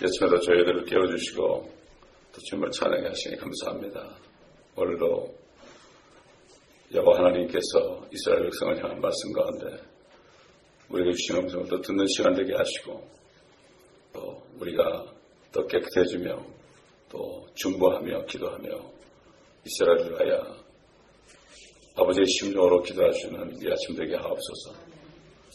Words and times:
여침에도 0.00 0.38
저희들을 0.38 0.84
깨워주시고 0.84 1.42
또 2.32 2.40
주님을 2.46 2.70
찬양해 2.70 3.08
하시니 3.08 3.36
감사합니다. 3.36 4.16
오늘도 4.76 5.34
여호와 6.94 7.18
하나님께서 7.18 8.06
이스라엘 8.12 8.44
백성을 8.44 8.76
향한 8.82 9.00
말씀 9.00 9.32
가운데 9.32 9.82
우리에게 10.88 11.12
주신 11.12 11.36
음성을 11.36 11.66
또 11.68 11.80
듣는 11.80 12.06
시간 12.06 12.32
되게 12.34 12.54
하시고 12.54 13.08
또 14.12 14.42
우리가 14.60 15.04
더 15.52 15.66
깨끗해지며 15.66 16.46
또 17.10 17.46
중보하며 17.54 18.24
기도하며 18.26 18.68
이스라엘을 19.66 20.12
위하여 20.12 20.56
아버지의 21.96 22.24
심령으로 22.38 22.82
기도하시는 22.82 23.58
이 23.60 23.70
아침 23.70 23.96
되게 23.96 24.14
하옵소서 24.14 24.88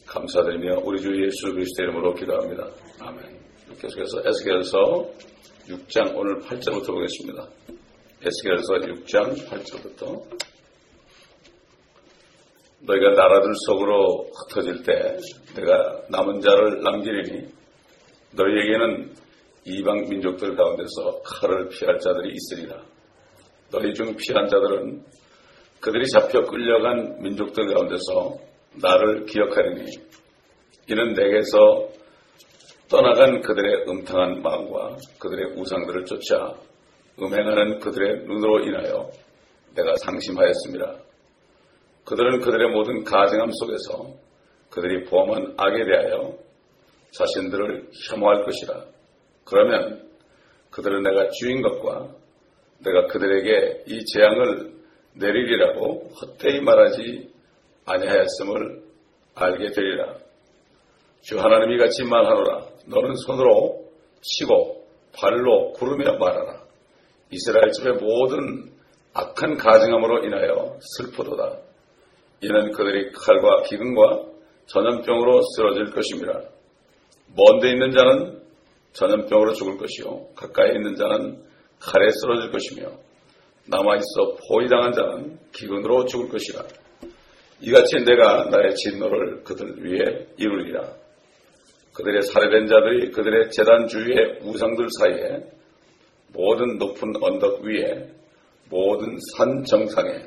감사드리며 0.05 0.81
우리 0.83 1.01
주 1.01 1.09
예수 1.25 1.53
그리스도 1.53 1.83
이름으로 1.83 2.13
기도합니다. 2.13 2.69
아멘. 2.99 3.42
계속해서 3.79 4.21
에스겔서 4.25 5.09
6장 5.67 6.15
오늘 6.15 6.39
8절부터 6.41 6.87
보겠습니다. 6.87 7.47
에스겔서 8.21 8.73
6장 8.73 9.35
8절부터 9.47 10.23
너희가 12.81 13.09
나라들 13.11 13.51
속으로 13.65 14.29
흩어질 14.33 14.83
때 14.83 15.17
내가 15.55 16.01
남은 16.09 16.41
자를 16.41 16.81
남기리니 16.81 17.47
너희에게는 18.33 19.13
이방 19.65 20.09
민족들 20.09 20.55
가운데서 20.55 21.21
칼을 21.23 21.69
피할 21.69 21.97
자들이 21.99 22.33
있으리라. 22.33 22.83
너희 23.71 23.93
중 23.93 24.15
피한 24.15 24.47
자들은 24.47 25.03
그들이 25.79 26.05
잡혀 26.07 26.41
끌려간 26.41 27.21
민족들 27.21 27.73
가운데서 27.73 28.37
나를 28.81 29.25
기억하리니 29.25 29.85
이는 30.89 31.13
내게서 31.13 32.02
떠나간 32.89 33.41
그들의 33.41 33.85
음탕한 33.87 34.41
마음과 34.41 34.97
그들의 35.19 35.57
우상들을 35.57 36.05
쫓아 36.05 36.53
음행하는 37.21 37.79
그들의 37.79 38.25
눈으로 38.25 38.59
인하여 38.61 39.09
내가 39.75 39.95
상심하였습니다. 40.03 40.95
그들은 42.05 42.41
그들의 42.41 42.69
모든 42.71 43.03
가증함 43.03 43.49
속에서 43.51 44.13
그들이 44.69 45.05
범한 45.05 45.53
악에 45.57 45.85
대하여 45.85 46.37
자신들을 47.11 47.89
혐오할 48.09 48.43
것이라. 48.43 48.85
그러면 49.45 50.09
그들은 50.71 51.03
내가 51.03 51.29
주인 51.29 51.61
것과 51.61 52.09
내가 52.79 53.07
그들에게 53.07 53.83
이 53.87 54.05
재앙을 54.05 54.73
내리리라고 55.13 56.09
헛되이 56.09 56.61
말하지 56.61 57.31
아니하였음을 57.85 58.83
알게 59.35 59.71
되리라. 59.71 60.22
주 61.23 61.39
하나님이 61.39 61.77
같이 61.77 62.03
말하노라. 62.03 62.65
너는 62.85 63.15
손으로 63.15 63.81
치고 64.21 64.85
발로 65.13 65.71
구르며 65.71 66.17
말하라. 66.17 66.63
이스라엘 67.31 67.71
집의 67.71 67.93
모든 67.93 68.69
악한 69.13 69.55
가증함으로 69.55 70.25
인하여 70.25 70.77
슬프도다. 70.97 71.59
이는 72.41 72.71
그들이 72.71 73.13
칼과 73.13 73.63
기근과 73.63 74.25
전염병으로 74.65 75.41
쓰러질 75.55 75.91
것입니다. 75.91 76.41
먼데 77.35 77.69
있는 77.69 77.91
자는 77.91 78.41
전염병으로 78.91 79.53
죽을 79.53 79.77
것이요 79.77 80.27
가까이 80.35 80.73
있는 80.75 80.95
자는 80.95 81.41
칼에 81.79 82.09
쓰러질 82.09 82.51
것이며 82.51 82.91
남아있어 83.67 84.37
포위당한 84.49 84.91
자는 84.91 85.39
기근으로 85.53 86.03
죽을 86.05 86.27
것이라. 86.27 86.65
이같이 87.61 88.03
내가 88.03 88.49
나의 88.49 88.75
진노를 88.75 89.43
그들 89.45 89.85
위에 89.85 90.27
이루리라. 90.35 91.02
그들의 91.93 92.21
살해된 92.23 92.67
자들이 92.67 93.11
그들의 93.11 93.51
재단 93.51 93.87
주위의 93.87 94.39
우상들 94.41 94.87
사이에 94.99 95.43
모든 96.33 96.77
높은 96.77 97.13
언덕 97.21 97.61
위에 97.61 98.09
모든 98.69 99.17
산 99.35 99.63
정상에 99.63 100.25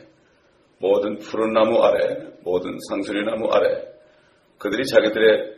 모든 0.79 1.19
푸른 1.19 1.53
나무 1.53 1.83
아래 1.83 2.29
모든 2.43 2.77
상수리 2.89 3.25
나무 3.25 3.51
아래 3.51 3.83
그들이 4.59 4.87
자기들의 4.87 5.57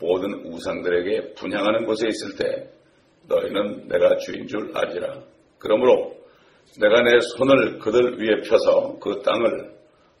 모든 0.00 0.46
우상들에게 0.46 1.34
분향하는 1.34 1.84
곳에 1.84 2.08
있을 2.08 2.36
때 2.36 2.70
너희는 3.28 3.88
내가 3.88 4.16
주인 4.16 4.46
줄 4.46 4.72
알리라. 4.74 5.22
그러므로 5.58 6.16
내가 6.80 7.02
내 7.02 7.20
손을 7.36 7.78
그들 7.78 8.18
위에 8.18 8.40
펴서 8.48 8.98
그 8.98 9.20
땅을 9.22 9.72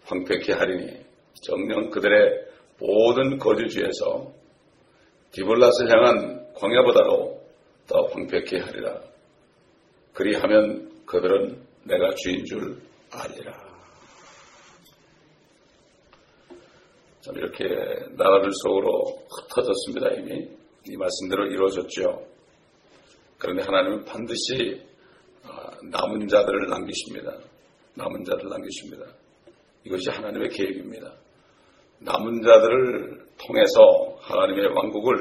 황폐케 0.04 0.52
하리니 0.52 0.98
정령 1.42 1.90
그들의 1.90 2.44
모든 2.78 3.38
거주지에서 3.38 4.39
디볼랏을 5.32 5.88
향한 5.88 6.52
광야보다도 6.54 7.40
더 7.86 8.02
황폐케 8.12 8.58
하리라. 8.58 9.00
그리하면 10.12 11.04
그들은 11.06 11.60
내가 11.84 12.14
주인 12.14 12.44
줄 12.44 12.80
알리라. 13.10 13.70
참 17.20 17.36
이렇게 17.36 17.64
나라들 18.16 18.50
속으로 18.62 19.22
흩어졌습니다 19.28 20.08
이미 20.16 20.48
이 20.86 20.96
말씀대로 20.96 21.46
이루어졌죠. 21.46 22.26
그런데 23.38 23.62
하나님은 23.62 24.04
반드시 24.04 24.80
아, 25.44 25.70
남은 25.90 26.28
자들을 26.28 26.68
남기십니다. 26.68 27.38
남은 27.94 28.24
자들을 28.24 28.48
남기십니다. 28.48 29.04
이것이 29.84 30.10
하나님의 30.10 30.48
계획입니다. 30.50 31.12
남은 32.00 32.42
자들을 32.42 33.26
통해서 33.46 34.16
하나님의 34.20 34.68
왕국을 34.74 35.16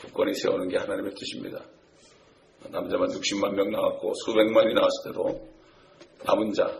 굳건히 0.00 0.34
세우는 0.34 0.68
게 0.68 0.78
하나님의 0.78 1.12
뜻입니다. 1.14 1.60
남자만 2.68 3.08
60만 3.08 3.54
명 3.54 3.70
나왔고 3.70 4.12
수백만이 4.24 4.74
나왔을 4.74 5.10
때도 5.10 5.48
남은 6.24 6.52
자, 6.52 6.70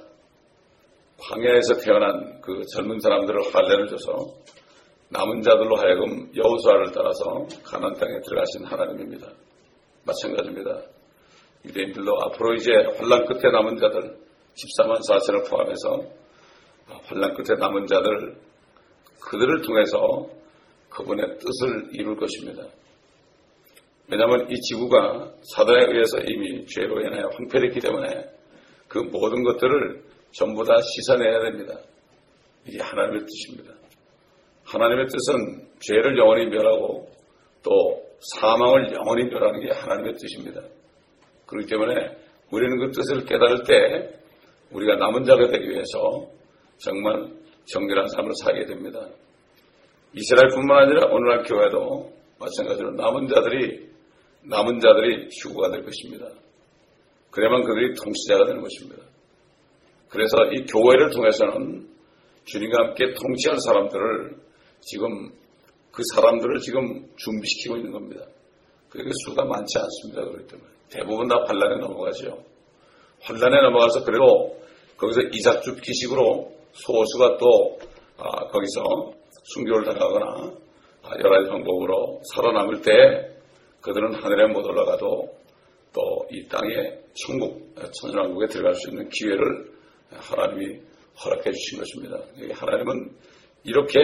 광야에서 1.19 1.75
태어난 1.85 2.41
그 2.41 2.63
젊은 2.75 3.01
사람들을 3.01 3.55
할례를 3.55 3.89
줘서 3.89 4.35
남은 5.09 5.43
자들로 5.43 5.77
하여금 5.77 6.31
여호수아를 6.37 6.93
따라서 6.93 7.47
가난 7.65 7.95
땅에 7.95 8.21
들어가신 8.21 8.65
하나님입니다. 8.65 9.29
마찬가지입니다. 10.05 10.83
유대인들도 11.65 12.23
앞으로 12.23 12.55
이제 12.55 12.71
환란 12.97 13.27
끝에 13.27 13.51
남은 13.51 13.77
자들 13.79 14.17
14만 14.55 15.01
4천을 15.09 15.51
포함해서 15.51 16.05
환란 17.05 17.35
끝에 17.35 17.59
남은 17.59 17.87
자들 17.87 18.37
그들을 19.23 19.63
통해서 19.63 20.29
그분의 20.91 21.39
뜻을 21.39 21.89
이룰 21.93 22.17
것입니다. 22.17 22.65
왜냐하면 24.09 24.51
이 24.51 24.61
지구가 24.61 25.33
사단에 25.55 25.87
의해서 25.93 26.19
이미 26.27 26.67
죄로 26.67 27.01
인하여 27.01 27.29
황폐됐기 27.33 27.79
때문에 27.81 28.25
그 28.89 28.99
모든 28.99 29.45
것들을 29.45 30.03
전부 30.33 30.65
다 30.65 30.75
씻어내야 30.81 31.41
됩니다. 31.43 31.79
이게 32.67 32.83
하나님의 32.83 33.21
뜻입니다. 33.25 33.73
하나님의 34.65 35.07
뜻은 35.07 35.69
죄를 35.81 36.19
영원히 36.19 36.47
멸하고 36.47 37.09
또 37.63 38.03
사망을 38.35 38.93
영원히 38.93 39.25
멸하는 39.25 39.61
게 39.61 39.71
하나님의 39.71 40.15
뜻입니다. 40.15 40.61
그렇기 41.47 41.69
때문에 41.69 41.95
우리는 42.51 42.79
그 42.79 42.91
뜻을 42.91 43.25
깨달을 43.25 43.65
때 43.65 44.21
우리가 44.73 44.97
남은 44.97 45.25
자가 45.25 45.49
되기 45.49 45.69
위해서 45.69 46.27
정말 46.79 47.31
정결한 47.67 48.09
삶을 48.09 48.33
살게 48.43 48.67
됩니다. 48.67 49.07
이스라엘뿐만 50.15 50.85
아니라 50.85 51.07
오늘날 51.13 51.43
교회도 51.45 52.13
마찬가지로 52.39 52.93
남은 52.93 53.29
자들이 53.29 53.91
남은 54.43 54.81
자들이 54.81 55.29
휴구가 55.41 55.71
될 55.71 55.85
것입니다. 55.85 56.27
그래야만 57.31 57.63
그들이 57.65 57.95
통치자가 57.95 58.47
되는 58.47 58.63
것입니다. 58.63 59.03
그래서 60.09 60.37
이 60.53 60.65
교회를 60.65 61.11
통해서는 61.11 61.89
주님과 62.45 62.87
함께 62.87 63.13
통치할 63.13 63.59
사람들을 63.61 64.37
지금 64.81 65.31
그 65.93 66.03
사람들을 66.15 66.59
지금 66.61 67.07
준비시키고 67.17 67.77
있는 67.77 67.93
겁니다. 67.93 68.25
그게 68.89 69.09
수가 69.25 69.45
많지 69.45 69.79
않습니다. 69.79 70.23
그렇기 70.25 70.47
때문에 70.49 70.69
대부분 70.91 71.29
다 71.29 71.37
환란에 71.47 71.77
넘어가죠. 71.77 72.43
환란에 73.21 73.63
넘어가서 73.63 74.05
그리고 74.05 74.61
거기서 74.97 75.21
이삭주 75.33 75.77
기식으로 75.77 76.53
소수가 76.73 77.37
또 77.39 77.79
아, 78.19 78.47
거기서 78.49 79.13
순교를 79.55 79.85
당하거나 79.85 80.53
아, 81.03 81.11
여러 81.19 81.31
가지 81.31 81.49
방법으로 81.49 82.21
살아남을 82.35 82.83
때 82.83 82.91
그들은 83.81 84.15
하늘에 84.15 84.53
못 84.53 84.65
올라가도 84.65 85.29
또 85.93 86.21
이 86.33 86.47
땅에 86.47 86.97
천국, 87.15 87.75
천년왕국에 88.01 88.47
들어갈 88.47 88.75
수 88.75 88.89
있는 88.91 89.09
기회를 89.09 89.73
하나님이 90.11 90.81
허락해 91.25 91.51
주신 91.51 91.79
것입니다. 91.79 92.19
하나님은 92.55 93.11
이렇게 93.65 93.99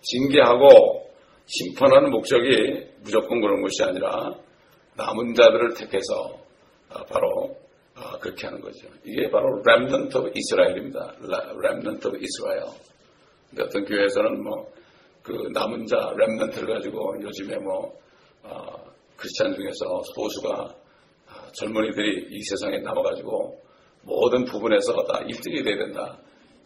징계하고 0.00 1.08
심판하는 1.46 2.10
목적이 2.10 2.88
무조건 3.02 3.40
그런 3.40 3.62
것이 3.62 3.84
아니라 3.84 4.34
남은 4.96 5.34
자들을 5.34 5.74
택해서 5.74 6.38
아, 6.90 7.04
바로 7.04 7.56
아, 7.56 7.63
그렇게 8.24 8.46
하는 8.46 8.60
거죠. 8.60 8.88
이게 9.04 9.30
바로 9.30 9.62
remnant 9.64 10.16
of 10.16 10.32
Israel입니다. 10.34 11.14
Remnant 11.62 12.08
of 12.08 12.18
Israel. 12.20 12.64
어떤 13.60 13.84
교회에서는 13.84 14.42
뭐 14.42 14.74
그 15.24 15.32
남은 15.54 15.86
자 15.86 15.96
remnant를 16.18 16.74
가지고 16.74 17.16
요즘에 17.22 17.56
뭐 17.56 17.98
어, 18.42 18.76
크리스찬 19.16 19.54
중에서 19.54 20.02
소수가 20.14 20.74
아, 21.28 21.50
젊은이들이 21.52 22.28
이 22.30 22.42
세상에 22.42 22.78
남아가지고 22.80 23.58
모든 24.02 24.44
부분에서 24.44 24.92
다 25.04 25.20
1등이 25.20 25.64
돼야 25.64 25.78
된다. 25.78 26.18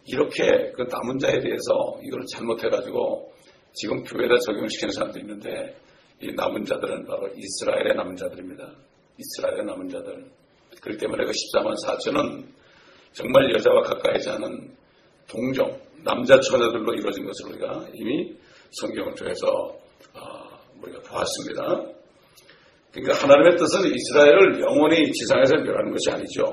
이렇게 0.05 0.73
그 0.73 0.81
남은 0.81 1.19
자에 1.19 1.39
대해서 1.39 1.97
이걸 2.03 2.21
잘못해가지고 2.33 3.31
지금 3.71 4.03
교회에다 4.03 4.35
적용시키는 4.45 4.91
사람도 4.91 5.19
있는데 5.19 5.77
이 6.21 6.33
남은 6.33 6.65
자들은 6.65 7.05
바로 7.05 7.29
이스라엘의 7.29 7.95
남은 7.95 8.17
자들입니다. 8.17 8.73
이스라엘의 9.17 9.63
남은 9.63 9.87
자들. 9.87 10.29
그렇기 10.81 10.99
때문에 10.99 11.25
그 11.25 11.31
14만 11.31 11.73
4천은 11.85 12.45
정말 13.13 13.53
여자와 13.53 13.81
가까이지 13.81 14.29
않은 14.29 14.75
동정, 15.27 15.79
남자 16.03 16.39
처녀들로 16.39 16.93
이루어진 16.93 17.25
것을 17.25 17.47
우리가 17.49 17.85
이미 17.93 18.35
성경을 18.71 19.15
통해서 19.15 19.47
어, 20.13 20.49
우리가 20.81 21.01
보았습니다. 21.01 21.85
그러니까 22.91 23.23
하나님의 23.23 23.57
뜻은 23.57 23.93
이스라엘을 23.93 24.61
영원히 24.61 25.11
지상에서 25.11 25.55
멸하는 25.57 25.91
것이 25.91 26.09
아니죠. 26.11 26.43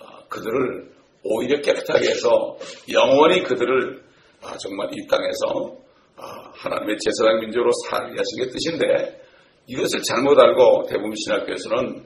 어, 0.00 0.28
그들을 0.28 0.92
오히려 1.22 1.60
깨끗하게 1.60 2.08
해서 2.10 2.56
영원히 2.92 3.42
그들을 3.42 4.02
아, 4.42 4.56
정말 4.58 4.88
이 4.92 5.06
땅에서 5.06 5.76
아, 6.16 6.50
하나님의 6.52 6.96
제사장 7.00 7.40
민족으로 7.40 7.70
살게 7.88 8.14
하신 8.18 8.44
게 8.44 8.50
뜻인데 8.50 9.22
이것을 9.66 10.02
잘못 10.02 10.38
알고 10.38 10.86
대부분 10.88 11.14
신학교에서는 11.14 12.04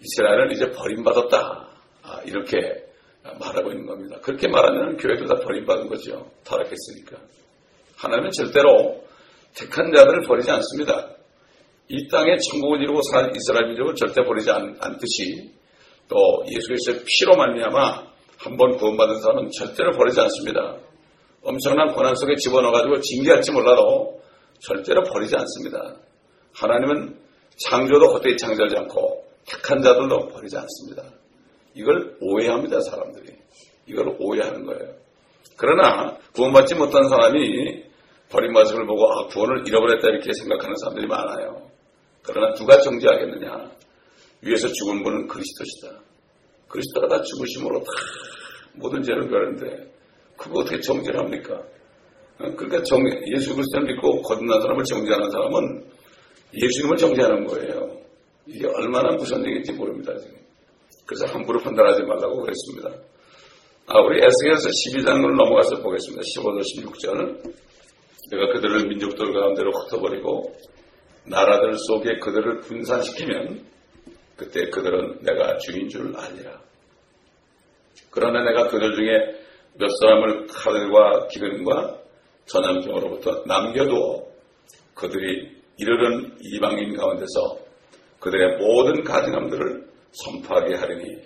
이스라엘은 0.00 0.52
이제 0.52 0.70
버림받았다 0.70 1.68
아, 2.02 2.20
이렇게 2.24 2.58
말하고 3.38 3.70
있는 3.70 3.86
겁니다. 3.86 4.18
그렇게 4.22 4.48
말하면 4.48 4.96
교회도 4.96 5.26
다 5.26 5.34
버림받은 5.44 5.88
거죠. 5.88 6.30
타락했으니까. 6.44 7.16
하나님은 7.96 8.30
절대로 8.30 9.04
택한 9.56 9.92
자들을 9.92 10.26
버리지 10.26 10.50
않습니다. 10.50 11.10
이 11.88 12.08
땅에 12.08 12.36
천국을 12.38 12.82
이루고 12.82 13.00
살 13.10 13.32
이스라엘 13.34 13.68
민족을 13.68 13.94
절대 13.94 14.22
버리지 14.22 14.50
않, 14.50 14.76
않듯이 14.80 15.50
또 16.08 16.44
예수 16.46 16.68
그리스도의 16.68 17.02
피로 17.04 17.36
말미암아 17.36 18.08
한 18.38 18.56
번 18.56 18.76
구원받은 18.76 19.20
사람은 19.20 19.50
절대로 19.50 19.90
버리지 19.92 20.20
않습니다. 20.20 20.76
엄청난 21.42 21.92
고난 21.92 22.14
속에 22.14 22.36
집어넣어가지고 22.36 23.00
징계할지 23.00 23.50
몰라도 23.52 24.20
절대로 24.60 25.02
버리지 25.02 25.34
않습니다. 25.36 25.96
하나님은 26.54 27.18
창조도 27.56 28.12
헛되이 28.12 28.36
창조하지 28.36 28.76
않고 28.76 29.17
택한 29.48 29.82
자들도 29.82 30.28
버리지 30.28 30.56
않습니다. 30.56 31.02
이걸 31.74 32.16
오해합니다, 32.20 32.80
사람들이. 32.80 33.32
이걸 33.86 34.16
오해하는 34.18 34.64
거예요. 34.64 34.94
그러나 35.56 36.16
구원받지 36.34 36.74
못한 36.74 37.08
사람이 37.08 37.84
버림받음을 38.28 38.86
보고 38.86 39.10
아, 39.10 39.26
구원을 39.28 39.66
잃어버렸다 39.66 40.08
이렇게 40.08 40.32
생각하는 40.32 40.74
사람들이 40.76 41.06
많아요. 41.06 41.68
그러나 42.22 42.54
누가 42.54 42.78
정죄하겠느냐? 42.80 43.70
위에서 44.42 44.68
죽은 44.68 45.02
분은 45.02 45.26
그리스도시다. 45.26 46.00
그리스도가 46.68 47.08
다 47.08 47.22
죽으심으로 47.22 47.80
다 47.80 47.90
모든 48.74 49.02
죄를 49.02 49.26
멸는데 49.26 49.90
그거 50.36 50.60
어떻게 50.60 50.80
정죄를 50.80 51.20
합니까? 51.20 51.54
어, 52.38 52.52
그러니까 52.54 52.82
정, 52.82 53.00
예수 53.34 53.54
그리스도를 53.54 53.86
믿고 53.86 54.22
거듭난 54.22 54.60
사람을 54.60 54.84
정죄하는 54.84 55.30
사람은 55.30 55.90
예수님을 56.54 56.96
정죄하는 56.96 57.46
거예요. 57.46 57.97
이게 58.48 58.66
얼마나 58.66 59.14
무슨 59.14 59.44
얘기인지 59.44 59.72
모릅니다, 59.72 60.16
지금. 60.18 60.38
그래서 61.06 61.26
함부로 61.26 61.60
판단하지 61.60 62.02
말라고 62.02 62.42
그랬습니다. 62.42 62.90
아, 63.86 64.00
우리 64.00 64.20
에스겔서 64.22 64.68
12장을 64.68 65.36
넘어가서 65.36 65.82
보겠습니다. 65.82 66.22
15절, 66.22 66.60
16절. 66.60 67.54
내가 68.30 68.52
그들을 68.52 68.88
민족들 68.88 69.32
가운데로 69.32 69.70
흩어버리고 69.70 70.54
나라들 71.24 71.74
속에 71.78 72.18
그들을 72.18 72.60
분산시키면 72.60 73.64
그때 74.36 74.68
그들은 74.70 75.22
내가 75.22 75.58
주인 75.58 75.88
줄 75.88 76.14
아니라. 76.16 76.60
그러나 78.10 78.42
내가 78.44 78.68
그들 78.68 78.94
중에 78.94 79.08
몇 79.78 79.88
사람을 80.00 80.46
칼과 80.46 81.28
기근과 81.28 81.98
전염병으로부터 82.46 83.44
남겨두어 83.46 84.26
그들이 84.94 85.56
이르는 85.76 86.36
이방인 86.40 86.96
가운데서 86.96 87.67
그들의 88.20 88.58
모든 88.58 89.04
가증함들을 89.04 89.88
선포하게 90.12 90.74
하리니 90.74 91.22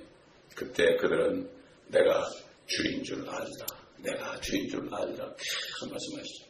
그때 0.55 0.97
그들은 0.97 1.49
내가 1.89 2.29
주인 2.67 3.03
줄 3.03 3.19
알리라. 3.29 3.67
내가 3.99 4.41
주인 4.41 4.69
줄 4.69 4.81
알리라. 4.93 5.33
계속 5.37 5.91
말씀하시죠. 5.91 6.45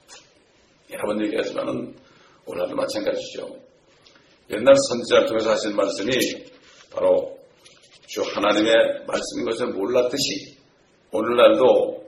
여러 0.90 1.06
번 1.06 1.24
얘기하지만은 1.24 1.94
오늘도 2.46 2.74
마찬가지죠. 2.74 3.56
옛날 4.50 4.74
선지자를 4.76 5.26
통해서 5.26 5.50
하신 5.52 5.76
말씀이 5.76 6.12
바로 6.90 7.38
주 8.06 8.22
하나님의 8.22 8.72
말씀인 9.06 9.46
것을 9.46 9.68
몰랐듯이 9.68 10.58
오늘날도 11.12 12.02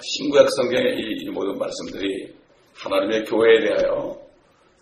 신구약 0.00 0.48
성경의 0.56 0.96
이, 0.98 1.30
모든 1.30 1.58
말씀들이 1.58 2.34
하나님의 2.74 3.24
교회에 3.24 3.60
대하여 3.60 4.18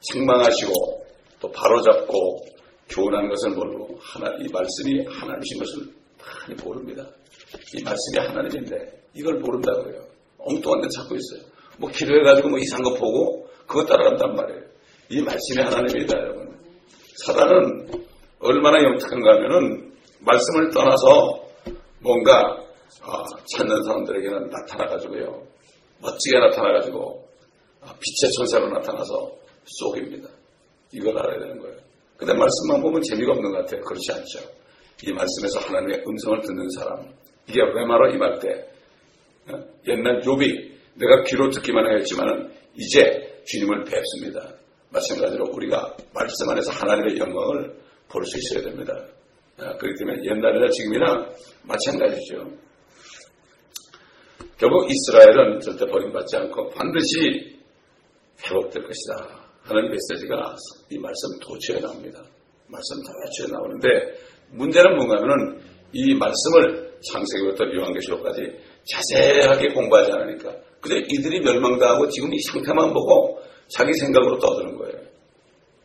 책망하시고 0.01 1.07
또 1.41 1.51
바로잡고 1.51 2.54
교훈한 2.89 3.29
것을 3.29 3.51
모르고 3.51 3.99
하나, 4.01 4.29
이 4.41 4.47
말씀이 4.53 5.07
하나님이신 5.07 5.59
것을 5.59 5.95
많이 6.19 6.63
모릅니다. 6.63 7.07
이 7.75 7.83
말씀이 7.83 8.19
하나님인데 8.19 9.05
이걸 9.15 9.35
모른다고요. 9.41 10.05
엉뚱한 10.39 10.81
데 10.83 10.89
찾고 10.89 11.15
있어요. 11.15 11.49
뭐 11.79 11.91
기도해가지고 11.91 12.49
뭐 12.49 12.59
이상한 12.59 12.85
거 12.85 12.95
보고 12.95 13.49
그거 13.67 13.85
따라간단 13.85 14.35
말이에요. 14.35 14.63
이 15.11 15.23
말씀이 15.23 15.63
하나님이다 15.63 16.19
여러분. 16.19 16.59
사단은 17.25 17.89
얼마나 18.41 18.83
영특한가 18.83 19.35
하면은 19.35 19.93
말씀을 20.21 20.71
떠나서 20.71 21.45
뭔가 22.01 22.65
아, 23.03 23.25
찾는 23.57 23.83
사람들에게는 23.83 24.51
나타나가지고요. 24.51 25.43
멋지게 26.01 26.39
나타나가지고 26.39 27.29
아, 27.83 27.95
빛의 27.95 28.33
천사로 28.33 28.69
나타나서 28.71 29.33
쏘깁니다. 29.65 30.29
이걸 30.93 31.19
알아야 31.19 31.39
되는 31.39 31.59
거예요. 31.59 31.77
근데 32.25 32.39
말씀만 32.39 32.81
보면 32.81 33.03
재미가 33.03 33.33
없는 33.33 33.51
것 33.53 33.59
같아요. 33.59 33.83
그렇지 33.83 34.13
않죠. 34.13 34.39
이 35.03 35.13
말씀에서 35.13 35.61
하나님의 35.61 36.05
음성을 36.09 36.41
듣는 36.41 36.69
사람. 36.71 37.13
이게 37.47 37.61
왜 37.61 37.85
말어 37.85 38.11
임할 38.11 38.39
때. 38.39 38.67
어? 39.53 39.61
옛날 39.87 40.23
욥이 40.23 40.73
내가 40.95 41.23
귀로 41.25 41.51
듣기만 41.51 41.85
하였지만 41.85 42.51
이제 42.77 43.43
주님을 43.45 43.85
뵙습니다. 43.85 44.55
마찬가지로 44.91 45.51
우리가 45.53 45.95
말씀 46.15 46.49
안에서 46.49 46.73
하나님의 46.73 47.19
영광을 47.19 47.77
볼 48.09 48.25
수 48.25 48.39
있어야 48.39 48.65
됩니다. 48.65 48.95
어, 49.59 49.77
그렇기 49.77 49.99
때문에 49.99 50.25
옛날이나 50.25 50.71
지금이나 50.71 51.29
마찬가지죠. 51.65 52.49
결국 54.57 54.89
이스라엘은 54.91 55.61
절대 55.61 55.85
버림받지 55.85 56.37
않고 56.37 56.71
반드시 56.71 57.59
회복될 58.47 58.83
것이다. 58.83 59.44
하는 59.65 59.91
메시지가 59.91 60.57
이 60.91 60.99
말씀 60.99 61.39
도처에 61.41 61.81
나옵니다. 61.81 62.23
말씀 62.69 62.97
도처에 63.03 63.53
나오는데 63.53 63.89
문제는 64.51 64.97
뭔가 64.97 65.17
하면은 65.17 65.61
이 65.93 66.15
말씀을 66.15 66.93
창세기부터 67.01 67.65
요한계시록까지 67.75 68.41
자세하게 68.91 69.73
공부하지 69.73 70.13
않으니까 70.13 70.55
그저 70.81 70.97
이들이 70.97 71.41
멸망당하고 71.41 72.09
지금 72.09 72.33
이 72.33 72.39
상태만 72.41 72.93
보고 72.93 73.41
자기 73.69 73.93
생각으로 73.95 74.39
떠드는 74.39 74.77
거예요. 74.77 74.99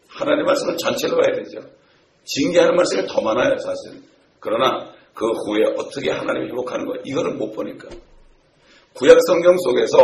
하나님의 0.10 0.46
말씀은 0.46 0.78
전체로 0.78 1.16
봐야 1.16 1.34
되죠. 1.36 1.62
징계하는 2.26 2.76
말씀이 2.76 3.08
더 3.08 3.22
많아요, 3.22 3.56
사실. 3.58 4.02
그러나 4.40 4.94
그 5.14 5.26
후에 5.26 5.64
어떻게 5.78 6.12
하나님이 6.12 6.48
회복하는 6.48 6.86
거, 6.86 6.96
이거를 7.06 7.36
못 7.36 7.54
보니까. 7.54 7.88
구약 8.94 9.18
성경 9.28 9.58
속에서 9.58 9.98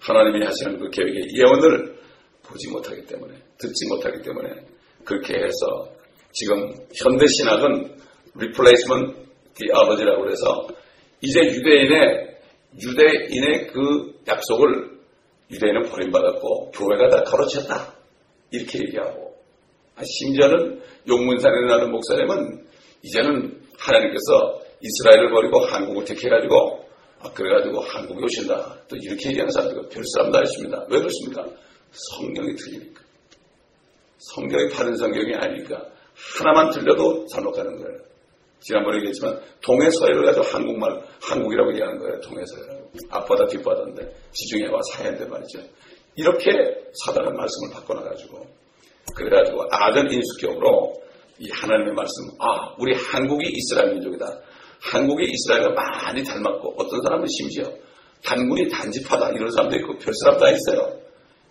하나님이 0.00 0.44
하시는 0.44 0.78
그 0.78 0.90
계획의 0.90 1.28
예언을 1.34 1.97
보지 2.48 2.70
못하기 2.70 3.06
때문에, 3.06 3.34
듣지 3.58 3.86
못하기 3.88 4.22
때문에 4.22 4.48
그렇게 5.04 5.34
해서 5.34 5.90
지금 6.32 6.74
현대 6.94 7.26
신학은 7.26 7.96
replacement 8.34 9.28
theology라고 9.54 10.30
해서 10.30 10.68
이제 11.20 11.40
유대인의 11.40 12.28
유대인의 12.80 13.66
그 13.68 14.20
약속을 14.28 14.98
유대인은 15.50 15.84
버림받았고 15.90 16.70
교회가 16.72 17.08
다 17.08 17.24
가로챘다. 17.24 17.92
이렇게 18.50 18.78
얘기하고. 18.80 19.34
아, 19.96 20.02
심지어는 20.04 20.80
용문산에 21.08 21.66
나는 21.66 21.90
목사님은 21.90 22.66
이제는 23.02 23.60
하나님께서 23.78 24.60
이스라엘을 24.80 25.30
버리고 25.30 25.60
한국을 25.64 26.04
택해가지고 26.04 26.88
아, 27.20 27.32
그래가지고 27.32 27.80
한국에 27.80 28.22
오신다. 28.22 28.76
또 28.88 28.96
이렇게 28.96 29.30
얘기하는 29.30 29.50
사람들 29.50 29.88
별 29.88 30.02
사람도 30.14 30.38
아니십니다. 30.38 30.86
왜 30.88 30.98
그렇습니까? 30.98 31.46
성경이 31.90 32.54
틀리니까. 32.54 33.02
성경이 34.18 34.68
다른 34.70 34.96
성경이 34.96 35.34
아니니까 35.34 35.86
하나만 36.38 36.70
틀려도 36.70 37.26
잘못 37.26 37.52
가는 37.52 37.76
거예요. 37.76 37.98
지난번에 38.60 38.98
얘기했지만 38.98 39.40
동해서해를 39.62 40.24
가지고 40.24 40.44
한국말, 40.46 41.00
한국이라고 41.22 41.70
얘기하는 41.72 41.98
거예요. 41.98 42.20
동해서해라고. 42.20 42.90
앞바다 43.10 43.46
뒷바다인데 43.46 44.14
지중해와 44.32 44.80
사해인데 44.90 45.26
말이죠. 45.26 45.60
이렇게 46.16 46.50
사단은 47.04 47.36
말씀을 47.36 47.74
바꿔놔가지고 47.74 48.46
그래가지고 49.14 49.64
아전 49.70 50.10
인수격으로 50.10 50.94
이 51.40 51.48
하나님의 51.50 51.94
말씀, 51.94 52.24
아, 52.40 52.74
우리 52.78 52.94
한국이 52.94 53.48
이스라엘 53.48 53.94
민족이다. 53.94 54.26
한국이 54.80 55.24
이스라엘과 55.24 55.70
많이 55.70 56.22
닮았고, 56.24 56.74
어떤 56.76 57.00
사람은 57.02 57.26
심지어 57.28 57.64
단군이 58.24 58.68
단집하다. 58.68 59.30
이런 59.30 59.50
사람도 59.52 59.76
있고, 59.76 59.96
별 59.98 60.12
사람 60.24 60.38
다 60.38 60.50
있어요. 60.50 60.98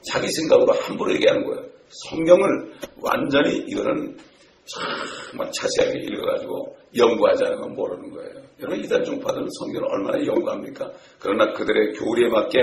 자기 0.07 0.27
생각으로 0.31 0.73
함부로 0.73 1.13
얘기하는 1.13 1.43
거예요. 1.45 1.65
성경을 2.09 2.73
완전히 2.99 3.57
이거는 3.67 4.17
정말 4.65 5.49
자세하게 5.51 5.99
읽어가지고 5.99 6.77
연구하지 6.95 7.45
않으면 7.45 7.75
모르는 7.75 8.11
거예요. 8.11 8.47
여러분 8.59 8.83
이단 8.83 9.03
종파들은 9.03 9.47
성경을 9.59 9.87
얼마나 9.87 10.25
연구합니까? 10.25 10.91
그러나 11.19 11.53
그들의 11.53 11.93
교리에 11.93 12.27
맞게 12.27 12.57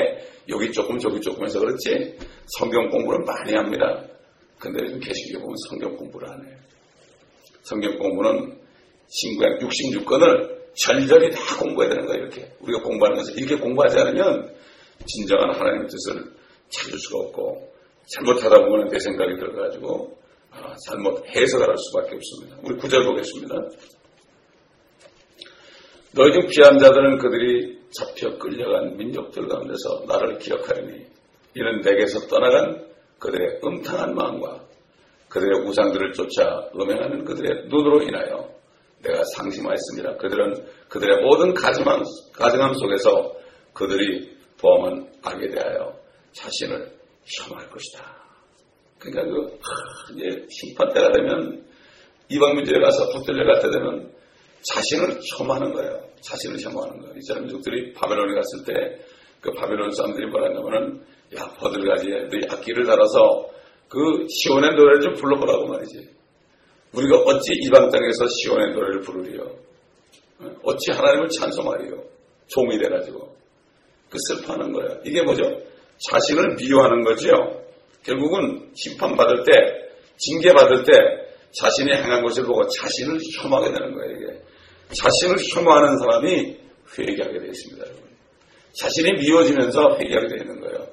여기 0.48 0.72
조금 0.72 0.98
저기 0.98 1.20
조금 1.20 1.44
해서 1.44 1.60
그렇지 1.60 2.16
성경 2.58 2.90
공부를 2.90 3.24
많이 3.24 3.54
합니다. 3.54 4.04
근데 4.58 4.84
요즘 4.84 5.00
개신교 5.00 5.40
보면 5.40 5.56
성경 5.68 5.96
공부를 5.96 6.28
안 6.28 6.44
해요. 6.46 6.56
성경 7.62 7.96
공부는 7.98 8.58
신구약 9.08 9.60
66권을 9.60 10.54
절절히 10.74 11.30
다 11.30 11.56
공부해야 11.60 11.90
되는 11.90 12.06
거예요. 12.06 12.22
이렇게 12.22 12.50
우리가 12.60 12.82
공부하는 12.82 13.18
것을 13.18 13.38
이렇게 13.38 13.56
공부하지 13.56 13.98
않으면 13.98 14.54
진정한 15.06 15.54
하나님의 15.54 15.88
뜻을 15.88 16.24
찾을 16.68 16.98
수가 16.98 17.26
없고 17.26 17.72
잘못하다 18.14 18.58
보면 18.58 18.88
내 18.88 18.98
생각이 18.98 19.36
들어가지고 19.36 20.18
아, 20.50 20.74
잘못 20.86 21.24
해석을 21.26 21.68
할 21.68 21.76
수밖에 21.76 22.14
없습니다. 22.14 22.56
우리 22.62 22.76
구절 22.76 23.04
보겠습니다. 23.04 23.54
너희 26.14 26.32
중 26.32 26.46
귀한 26.50 26.78
자들은 26.78 27.18
그들이 27.18 27.80
잡혀 27.90 28.38
끌려간 28.38 28.96
민족들 28.96 29.48
가운데서 29.48 30.04
나를 30.06 30.38
기억하리니 30.38 31.04
이는 31.56 31.80
내게서 31.80 32.26
떠나간 32.28 32.86
그들의 33.18 33.60
음탕한 33.64 34.14
마음과 34.14 34.64
그들의 35.28 35.66
우상들을 35.66 36.12
쫓아 36.12 36.68
음행하는 36.74 37.24
그들의 37.24 37.66
눈으로 37.68 38.02
인하여 38.02 38.48
내가 39.02 39.22
상심하였습니다. 39.36 40.16
그들은 40.16 40.54
그들의 40.88 41.22
모든 41.22 41.52
가증함, 41.52 42.02
가증함 42.32 42.74
속에서 42.74 43.34
그들이 43.72 44.36
범한 44.60 45.12
악에 45.22 45.48
대하여 45.48 46.03
자신을 46.34 46.98
혐오할 47.24 47.68
것이다. 47.70 48.24
그러니까 48.98 49.24
그 49.24 50.14
이제 50.14 50.46
심판 50.50 50.92
때가 50.92 51.12
되면 51.12 51.64
이방 52.28 52.56
민족에 52.56 52.78
가서 52.80 53.10
붙들려 53.12 53.44
갈때 53.44 53.70
되면 53.70 54.12
자신을 54.62 55.20
혐오하는 55.38 55.72
거예요. 55.72 56.08
자신을 56.20 56.60
혐오하는 56.60 57.00
거예요. 57.00 57.14
이스라엘 57.16 57.42
민족들이 57.42 57.92
바벨론에 57.92 58.34
갔을 58.34 58.64
때 58.64 59.14
그 59.44 59.52
바벨론 59.52 59.92
사람들이 59.92 60.26
뭐라 60.28 60.48
하냐면은 60.48 61.04
야 61.36 61.46
버들가지 61.58 62.08
너희 62.30 62.50
악기를 62.50 62.86
달아서 62.86 63.50
그 63.88 64.26
시온의 64.26 64.70
노래를 64.74 65.02
좀 65.02 65.12
불러보라고 65.14 65.66
말이지. 65.66 66.08
우리가 66.94 67.18
어찌 67.18 67.52
이방 67.66 67.90
땅에서 67.90 68.26
시온의 68.26 68.72
노래를 68.72 69.00
부르리요? 69.02 69.54
어찌 70.62 70.92
하나님을 70.92 71.28
찬송하리요? 71.28 72.02
종이 72.46 72.78
돼가지고 72.78 73.36
그 74.08 74.16
슬퍼하는 74.28 74.72
거예요. 74.72 74.98
이게 75.04 75.22
뭐죠? 75.22 75.42
자신을 75.98 76.56
미워하는 76.56 77.02
거지요. 77.04 77.32
결국은 78.04 78.70
심판받을 78.74 79.44
때, 79.44 79.52
징계받을 80.16 80.84
때 80.84 80.92
자신이 81.52 81.92
행한 81.92 82.22
것을 82.22 82.44
보고 82.44 82.66
자신을 82.66 83.18
혐오하게 83.40 83.72
되는 83.72 83.94
거예요, 83.94 84.16
이게. 84.16 84.42
자신을 84.88 85.36
혐오하는 85.54 85.98
사람이 85.98 86.56
회개하게 86.98 87.38
되어 87.38 87.48
있습니다, 87.48 87.86
여러분. 87.86 88.02
자신이 88.72 89.12
미워지면서 89.20 89.96
회개하게 90.00 90.28
되어 90.28 90.38
있는 90.38 90.60
거예요. 90.60 90.86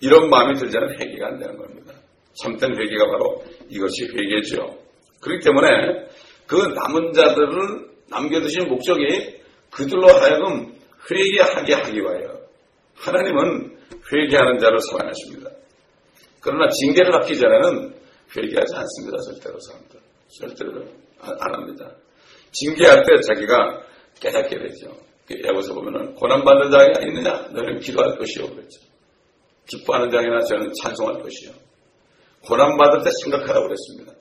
이런 0.00 0.28
마음이 0.28 0.58
들자는 0.58 1.00
회개가 1.00 1.28
안 1.28 1.38
되는 1.38 1.56
겁니다. 1.56 1.94
참된 2.34 2.70
회개가 2.76 3.06
바로 3.06 3.44
이것이 3.68 4.06
회개죠. 4.06 4.78
그렇기 5.20 5.44
때문에 5.44 5.68
그 6.46 6.56
남은 6.56 7.12
자들을 7.12 7.92
남겨두신 8.08 8.68
목적이 8.68 9.40
그들로 9.70 10.08
하여금 10.08 10.74
회개하게 11.10 11.74
하기 11.74 12.00
위하여 12.00 12.41
하나님은 12.94 13.78
회개하는 14.12 14.58
자를 14.58 14.80
사랑하십니다. 14.80 15.50
그러나 16.40 16.68
징계를 16.68 17.12
받기 17.12 17.38
전에는 17.38 17.94
회개하지 18.36 18.74
않습니다. 18.74 19.18
절대로 19.18 19.58
사람들. 19.60 20.00
절대로 20.28 20.84
안 21.20 21.54
합니다. 21.54 21.90
징계할 22.52 23.02
때 23.04 23.20
자기가 23.26 23.82
깨닫게 24.20 24.58
되죠. 24.58 24.96
야고서 25.46 25.74
보면은 25.74 26.14
고난받는 26.14 26.70
자가 26.70 26.84
있느냐? 27.02 27.48
너는 27.52 27.78
기도할 27.78 28.18
것이요. 28.18 28.50
그랬죠. 28.50 28.80
기뻐하는 29.66 30.10
자이나 30.10 30.40
저는 30.42 30.72
찬송할 30.82 31.22
것이요. 31.22 31.52
고난받을 32.44 33.04
때 33.04 33.10
생각하라고 33.22 33.68
그랬습니다. 33.68 34.12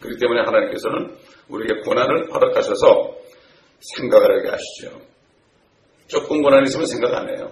그렇기 0.00 0.18
때문에 0.20 0.42
하나님께서는 0.44 1.16
우리에게 1.48 1.80
고난을 1.82 2.32
허락하셔서 2.32 3.16
생각을 3.96 4.38
하게 4.38 4.50
하시죠. 4.50 5.00
조금 6.06 6.42
고난이 6.42 6.64
있으면 6.68 6.86
생각 6.86 7.14
안 7.14 7.28
해요. 7.28 7.50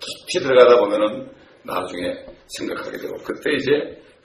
깊이 0.00 0.44
들어가다 0.44 0.80
보면은 0.80 1.30
나중에 1.64 2.24
생각하게 2.56 2.98
되고 2.98 3.16
그때 3.24 3.52
이제 3.52 3.70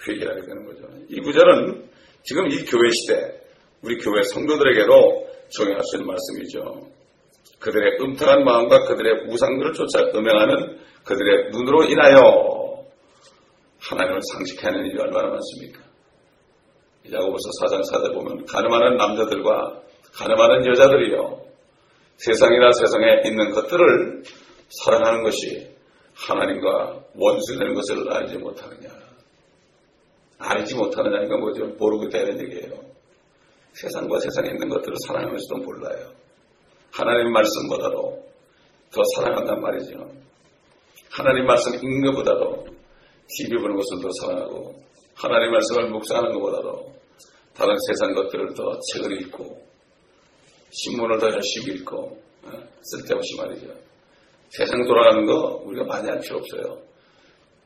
회개하게 0.08 0.42
되는 0.42 0.66
거죠. 0.66 0.88
이 1.10 1.20
구절은 1.20 1.90
지금 2.24 2.48
이 2.48 2.64
교회 2.66 2.90
시대 2.90 3.44
우리 3.82 3.98
교회 3.98 4.22
성도들에게도 4.24 5.28
적용할 5.50 5.82
수 5.84 5.98
있는 5.98 6.08
말씀이죠. 6.08 6.94
그들의 7.60 7.98
음탕한 8.02 8.44
마음과 8.44 8.86
그들의 8.86 9.28
우상들을 9.28 9.74
쫓아 9.74 10.00
음행하는 10.16 10.80
그들의 11.04 11.52
눈으로 11.52 11.84
인하여 11.84 12.54
하나님을 13.80 14.20
상식하는 14.34 14.86
일이 14.86 15.00
얼마나 15.00 15.30
많습니까? 15.30 15.82
야고보서 17.12 17.50
4장 17.62 17.82
4절 17.92 18.14
보면 18.14 18.46
가늠하는 18.46 18.96
남자들과 18.96 19.82
가늠하는 20.14 20.66
여자들이요 20.68 21.42
세상이나 22.18 22.72
세상에 22.72 23.22
있는 23.26 23.52
것들을 23.52 24.24
사랑하는 24.82 25.24
것이 25.24 25.70
하나님과 26.14 27.04
원수되는 27.16 27.74
것을 27.74 28.12
알지 28.12 28.38
못하느냐. 28.38 28.90
알지 30.40 30.76
못하느냐니까 30.76 31.38
뭐죠? 31.38 31.66
모르고 31.78 32.10
되는 32.10 32.40
얘기예요. 32.42 32.80
세상과 33.74 34.20
세상에 34.20 34.50
있는 34.50 34.70
것들을 34.70 34.96
사랑하면서도 35.08 35.62
몰라요. 35.64 36.12
하나님 36.92 37.32
말씀보다도 37.32 38.24
더 38.92 39.02
사랑한단 39.16 39.62
말이죠. 39.62 40.12
하나님 41.10 41.46
말씀 41.46 41.74
읽는 41.74 42.12
것보다도 42.12 42.68
TV 43.28 43.58
보는 43.62 43.76
것을 43.76 44.02
더 44.02 44.10
사랑하고 44.22 44.84
하나님 45.16 45.52
말씀을 45.52 45.90
묵상하는 45.90 46.34
것보다도 46.34 46.94
다른 47.56 47.76
세상 47.88 48.14
것들을 48.14 48.54
더 48.54 48.80
책을 48.92 49.22
읽고 49.22 49.64
신문을 50.72 51.20
더 51.20 51.32
열심히 51.32 51.76
읽고 51.76 52.22
어, 52.44 52.52
쓸데없이 52.82 53.38
말이죠. 53.38 53.68
세상 54.56 54.86
돌아가는 54.86 55.26
거 55.26 55.64
우리가 55.66 55.84
많이 55.86 56.08
할 56.08 56.20
필요 56.20 56.38
없어요. 56.38 56.78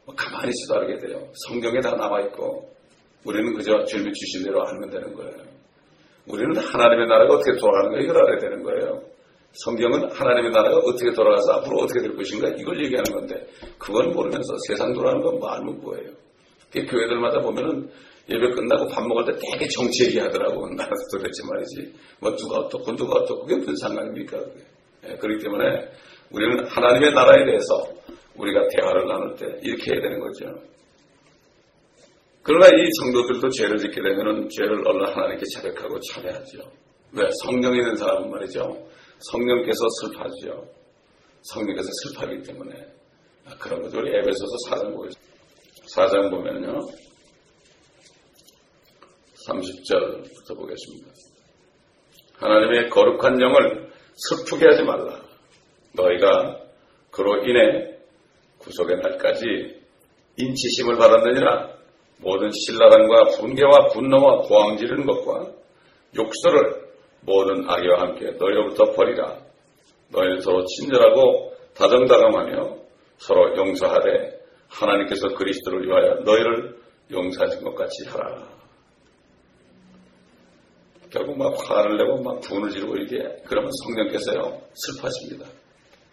뭐 0.05 0.15
가만히 0.15 0.51
있어도 0.55 0.79
알게 0.79 1.05
돼요. 1.05 1.27
성경에 1.47 1.81
다 1.81 1.91
나와있고 1.95 2.71
우리는 3.25 3.53
그저 3.55 3.83
주님이 3.83 4.13
주신 4.13 4.45
대로 4.45 4.65
알면 4.65 4.89
되는 4.89 5.13
거예요. 5.13 5.35
우리는 6.27 6.55
하나님의 6.55 7.07
나라가 7.07 7.33
어떻게 7.33 7.57
돌아가는 7.59 7.91
가 7.91 7.99
이걸 7.99 8.23
알아야 8.23 8.39
되는 8.39 8.63
거예요. 8.63 9.03
성경은 9.51 10.11
하나님의 10.11 10.51
나라가 10.51 10.77
어떻게 10.77 11.11
돌아가서 11.11 11.53
앞으로 11.55 11.79
어떻게 11.79 11.99
될 11.99 12.15
것인가 12.15 12.47
이걸 12.57 12.81
얘기하는 12.85 13.11
건데 13.11 13.45
그건 13.77 14.13
모르면서 14.13 14.55
세상 14.69 14.93
돌아가는 14.93 15.21
건뭐 15.21 15.45
알면 15.45 15.81
뭐예요. 15.81 16.11
교회들마다 16.71 17.41
보면은 17.41 17.89
예배 18.29 18.51
끝나고 18.51 18.87
밥 18.87 19.05
먹을 19.05 19.25
때 19.25 19.39
되게 19.51 19.67
정치 19.75 20.05
얘기하더라고. 20.05 20.69
나는 20.75 20.93
도대체 21.11 21.43
말이지. 21.49 21.93
뭐 22.21 22.33
누가 22.37 22.59
어떻고 22.59 22.95
누가 22.95 23.19
어떻고 23.19 23.41
그게 23.41 23.57
무슨 23.57 23.75
상관입니까? 23.75 24.37
그게. 24.37 24.63
예, 25.07 25.15
그렇기 25.15 25.43
때문에 25.43 25.89
우리는 26.31 26.65
하나님의 26.65 27.13
나라에 27.13 27.45
대해서 27.45 27.97
우리가 28.35 28.67
대화를 28.69 29.07
나눌 29.07 29.35
때 29.35 29.45
이렇게 29.61 29.93
해야 29.93 30.01
되는 30.01 30.19
거죠. 30.19 30.45
그러나 32.43 32.67
이 32.67 32.89
성도들도 32.99 33.49
죄를 33.49 33.77
짓게 33.77 34.01
되면 34.01 34.47
죄를 34.49 34.87
얼른 34.87 35.05
하나님께 35.13 35.43
자백하고 35.53 35.99
참회하죠. 35.99 36.59
왜? 37.13 37.27
성령이 37.43 37.77
있는 37.77 37.95
사람은 37.95 38.29
말이죠. 38.29 38.61
성령께서 39.19 39.79
슬퍼하죠. 40.01 40.65
성령께서 41.41 41.89
슬퍼하기 42.03 42.43
때문에 42.43 42.73
아, 43.45 43.57
그런 43.57 43.81
거죠. 43.81 43.97
우리 43.99 44.15
에베소서 44.15 44.55
4장 44.69 44.93
보겠습니다. 44.93 45.33
4장 45.95 46.29
보면요. 46.29 46.79
30절부터 49.47 50.55
보겠습니다. 50.55 51.11
하나님의 52.35 52.89
거룩한 52.89 53.41
영을 53.41 53.89
슬프게 54.15 54.65
하지 54.67 54.83
말라. 54.83 55.26
너희가 55.97 56.61
그로 57.11 57.43
인해 57.43 57.97
구속의 58.59 58.97
날까지 58.97 59.45
인치심을 60.37 60.97
받았느니라 60.97 61.77
모든 62.19 62.51
신라단과 62.51 63.37
분개와 63.37 63.87
분노와 63.93 64.43
고항 64.43 64.77
지르는 64.77 65.05
것과 65.05 65.51
욕설을 66.15 66.87
모든 67.21 67.69
악의와 67.69 68.01
함께 68.01 68.31
너희로부터 68.31 68.91
버리라. 68.91 69.37
너희는 70.09 70.41
서로 70.41 70.63
친절하고 70.65 71.53
다정다감하며 71.75 72.77
서로 73.17 73.57
용서하되 73.57 74.39
하나님께서 74.69 75.29
그리스도를 75.29 75.87
위하여 75.87 76.15
너희를 76.23 76.77
용서하신 77.11 77.63
것 77.63 77.75
같이 77.75 78.05
하라. 78.07 78.47
결국 81.09 81.37
막 81.37 81.53
화를 81.57 81.97
내고 81.97 82.21
막 82.21 82.41
분을 82.41 82.69
지르고 82.69 82.97
이게 82.97 83.17
그러면 83.45 83.69
성령께서요 83.83 84.61
슬퍼하십니다. 84.73 85.45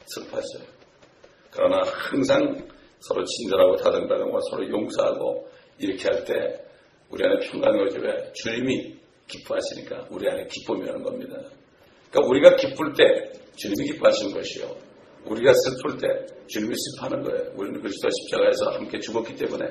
슬퍼하셔요. 0.06 0.64
그러나 1.50 1.82
항상 1.84 2.68
서로 3.00 3.24
친절하고 3.24 3.76
다정다정하고 3.76 4.40
서로 4.50 4.68
용서하고 4.68 5.48
이렇게 5.78 6.08
할 6.08 6.24
때 6.24 6.64
우리 7.10 7.24
안에 7.24 7.38
평강이 7.46 7.80
오지 7.82 7.98
왜 7.98 8.32
주님이 8.32 8.96
기뻐하시니까 9.28 10.06
우리 10.10 10.28
안에 10.28 10.46
기쁨이 10.48 10.88
오는 10.88 11.02
겁니다. 11.02 11.36
그러니까 12.10 12.28
우리가 12.28 12.56
기쁠 12.56 12.92
때 12.94 13.32
주님이 13.56 13.92
기뻐하시는 13.92 14.34
것이요. 14.34 14.76
우리가 15.26 15.52
슬플 15.52 15.98
때 15.98 16.26
주님이 16.48 16.74
슬퍼하는 16.76 17.22
거예요. 17.22 17.52
우리는 17.54 17.80
그리스도 17.80 18.08
십자가에서 18.10 18.70
함께 18.72 18.98
죽었기 18.98 19.36
때문에 19.36 19.64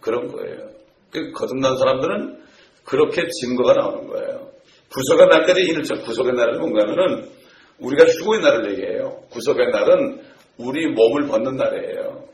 그런 0.00 0.26
거예요. 0.28 0.68
그 1.10 1.30
거듭난 1.32 1.76
사람들은 1.78 2.42
그렇게 2.84 3.26
증거가 3.40 3.74
나오는 3.74 4.06
거예요. 4.08 4.50
구속의 4.92 5.26
날까지 5.28 5.60
이르죠. 5.62 5.94
구속의 6.02 6.34
날은 6.34 6.60
뭔가 6.60 6.82
하면은 6.82 7.30
우리가 7.78 8.04
휴고의 8.04 8.40
날을 8.40 8.72
얘기해요. 8.72 9.22
구속의 9.30 9.70
날은 9.70 10.22
우리 10.58 10.88
몸을 10.92 11.26
벗는 11.26 11.56
날이에요. 11.56 12.24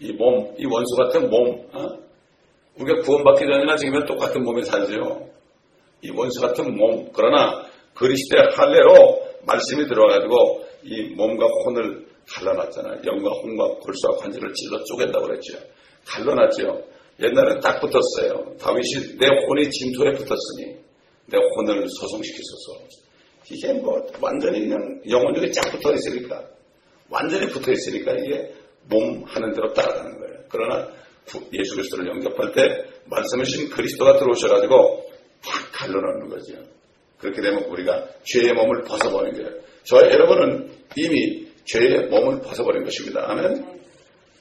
이 0.00 0.12
몸, 0.12 0.54
이 0.58 0.66
원수 0.66 0.96
같은 0.96 1.30
몸, 1.30 1.66
어? 1.72 2.04
우리가 2.78 3.02
구원받기 3.02 3.46
전이나 3.46 3.76
지금은 3.76 4.04
똑같은 4.06 4.42
몸에 4.42 4.62
살죠. 4.62 5.28
이 6.02 6.10
원수 6.10 6.40
같은 6.40 6.76
몸. 6.76 7.08
그러나 7.12 7.64
그리스도의 7.94 8.50
할례로 8.52 9.22
말씀이 9.46 9.86
들어가지고 9.86 10.66
이 10.82 11.14
몸과 11.14 11.46
혼을 11.46 12.06
갈라놨잖아요. 12.28 13.02
영과 13.06 13.30
혼과 13.30 13.78
골수와 13.80 14.16
관절을 14.16 14.52
찔러 14.52 14.82
쪼갠다고 14.84 15.26
그랬죠. 15.26 15.58
갈라놨죠. 16.06 16.82
옛날엔 17.20 17.60
딱 17.60 17.80
붙었어요. 17.80 18.56
다윗이 18.58 19.18
내 19.18 19.26
혼이 19.28 19.70
진토에 19.70 20.12
붙었으니 20.12 20.76
내 21.26 21.38
혼을 21.38 21.86
소송시키소서. 21.88 23.03
이게 23.50 23.72
뭐 23.74 24.06
완전히 24.20 24.60
그냥 24.60 25.00
영혼력이 25.08 25.52
쫙 25.52 25.70
붙어 25.70 25.92
있으니까 25.92 26.42
완전히 27.08 27.46
붙어 27.48 27.72
있으니까 27.72 28.12
이게 28.12 28.54
몸 28.88 29.24
하는 29.24 29.52
대로 29.52 29.72
따라가는 29.72 30.18
거예요. 30.18 30.34
그러나 30.48 30.88
예수 31.52 31.76
그리스도를 31.76 32.06
영접할 32.08 32.52
때 32.52 32.62
말씀하신 33.06 33.70
그리스도가 33.70 34.18
들어오셔가지고 34.18 35.10
탁 35.42 35.72
갈라놓는 35.72 36.28
거죠. 36.28 36.54
그렇게 37.18 37.40
되면 37.40 37.64
우리가 37.64 38.08
죄의 38.24 38.52
몸을 38.52 38.82
벗어버린 38.82 39.34
거예요. 39.34 39.50
저 39.84 39.98
여러분은 39.98 40.70
이미 40.96 41.48
죄의 41.64 42.08
몸을 42.08 42.40
벗어버린 42.40 42.84
것입니다. 42.84 43.30
아멘. 43.30 43.74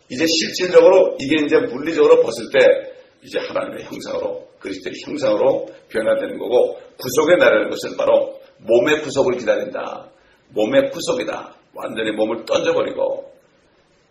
이제 0.09 0.25
실질적으로 0.27 1.17
이게 1.19 1.45
이제 1.45 1.57
물리적으로 1.57 2.21
벗을 2.21 2.45
때 2.51 2.93
이제 3.23 3.39
하나님의 3.39 3.85
형상으로 3.85 4.49
그리스도의 4.59 4.95
형상으로 5.05 5.69
변화되는 5.89 6.37
거고 6.37 6.79
구속에 6.97 7.35
나라는 7.37 7.69
것은 7.69 7.97
바로 7.97 8.39
몸의 8.65 9.01
구속을 9.01 9.37
기다린다. 9.37 10.09
몸의 10.49 10.91
구속이다. 10.91 11.55
완전히 11.73 12.11
몸을 12.11 12.45
던져버리고 12.45 13.33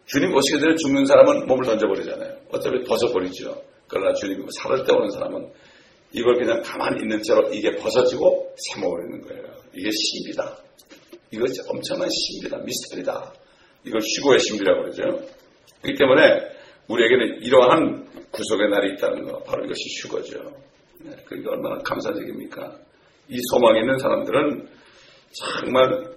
주님 0.06 0.34
오시기 0.34 0.60
전에 0.60 0.74
죽는 0.76 1.06
사람은 1.06 1.46
몸을 1.46 1.64
던져버리잖아요. 1.64 2.36
어차피 2.50 2.82
벗어버리죠. 2.82 3.62
그러나 3.88 4.12
주님 4.14 4.44
살을 4.62 4.84
때 4.84 4.92
오는 4.92 5.10
사람은 5.10 5.50
이걸 6.12 6.38
그냥 6.38 6.60
가만히 6.62 7.00
있는 7.02 7.22
채로 7.22 7.48
이게 7.52 7.70
벗어지고 7.76 8.54
있는 9.04 9.22
거예요. 9.22 9.42
이게 9.74 9.88
신비다. 9.90 10.56
이것이 11.30 11.60
엄청난 11.68 12.08
신비다. 12.10 12.58
미스터리다. 12.58 13.32
이걸 13.86 14.00
휴고의 14.00 14.38
신비라고 14.40 14.82
그러죠. 14.82 15.02
그렇기 15.80 15.98
때문에 15.98 16.52
우리에게는 16.88 17.42
이러한 17.42 18.30
구속의 18.30 18.68
날이 18.70 18.94
있다는 18.94 19.24
거, 19.24 19.38
바로 19.42 19.64
이것이 19.64 19.80
휴거죠. 20.02 20.38
네, 21.00 21.16
그게 21.24 21.48
얼마나 21.48 21.78
감사적입니까? 21.82 22.76
이 23.28 23.38
소망이 23.50 23.80
있는 23.80 23.98
사람들은 23.98 24.68
정말 25.32 26.12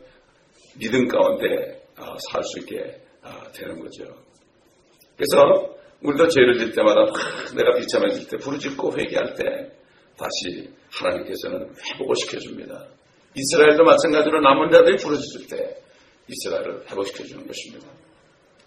믿음 0.78 1.08
가운데 1.08 1.82
아, 1.96 2.16
살수 2.32 2.60
있게 2.60 3.02
아, 3.22 3.44
되는 3.54 3.80
거죠. 3.80 4.04
그래서 5.16 5.76
우리도 6.02 6.28
죄를 6.28 6.60
질 6.60 6.74
때마다 6.74 7.06
내가 7.56 7.74
비참해질 7.78 8.28
때 8.28 8.38
부르짖고 8.38 8.98
회개할 8.98 9.36
때 9.36 9.44
다시 10.18 10.70
하나님께서는 10.92 11.74
회복을 11.94 12.16
시켜줍니다. 12.16 12.88
이스라엘도 13.36 13.84
마찬가지로 13.84 14.42
남은 14.42 14.72
자들이 14.72 14.98
부르짖을 14.98 15.48
때 15.48 15.76
이스라엘을 16.28 16.90
회복시켜주는 16.90 17.46
것입니다. 17.46 17.88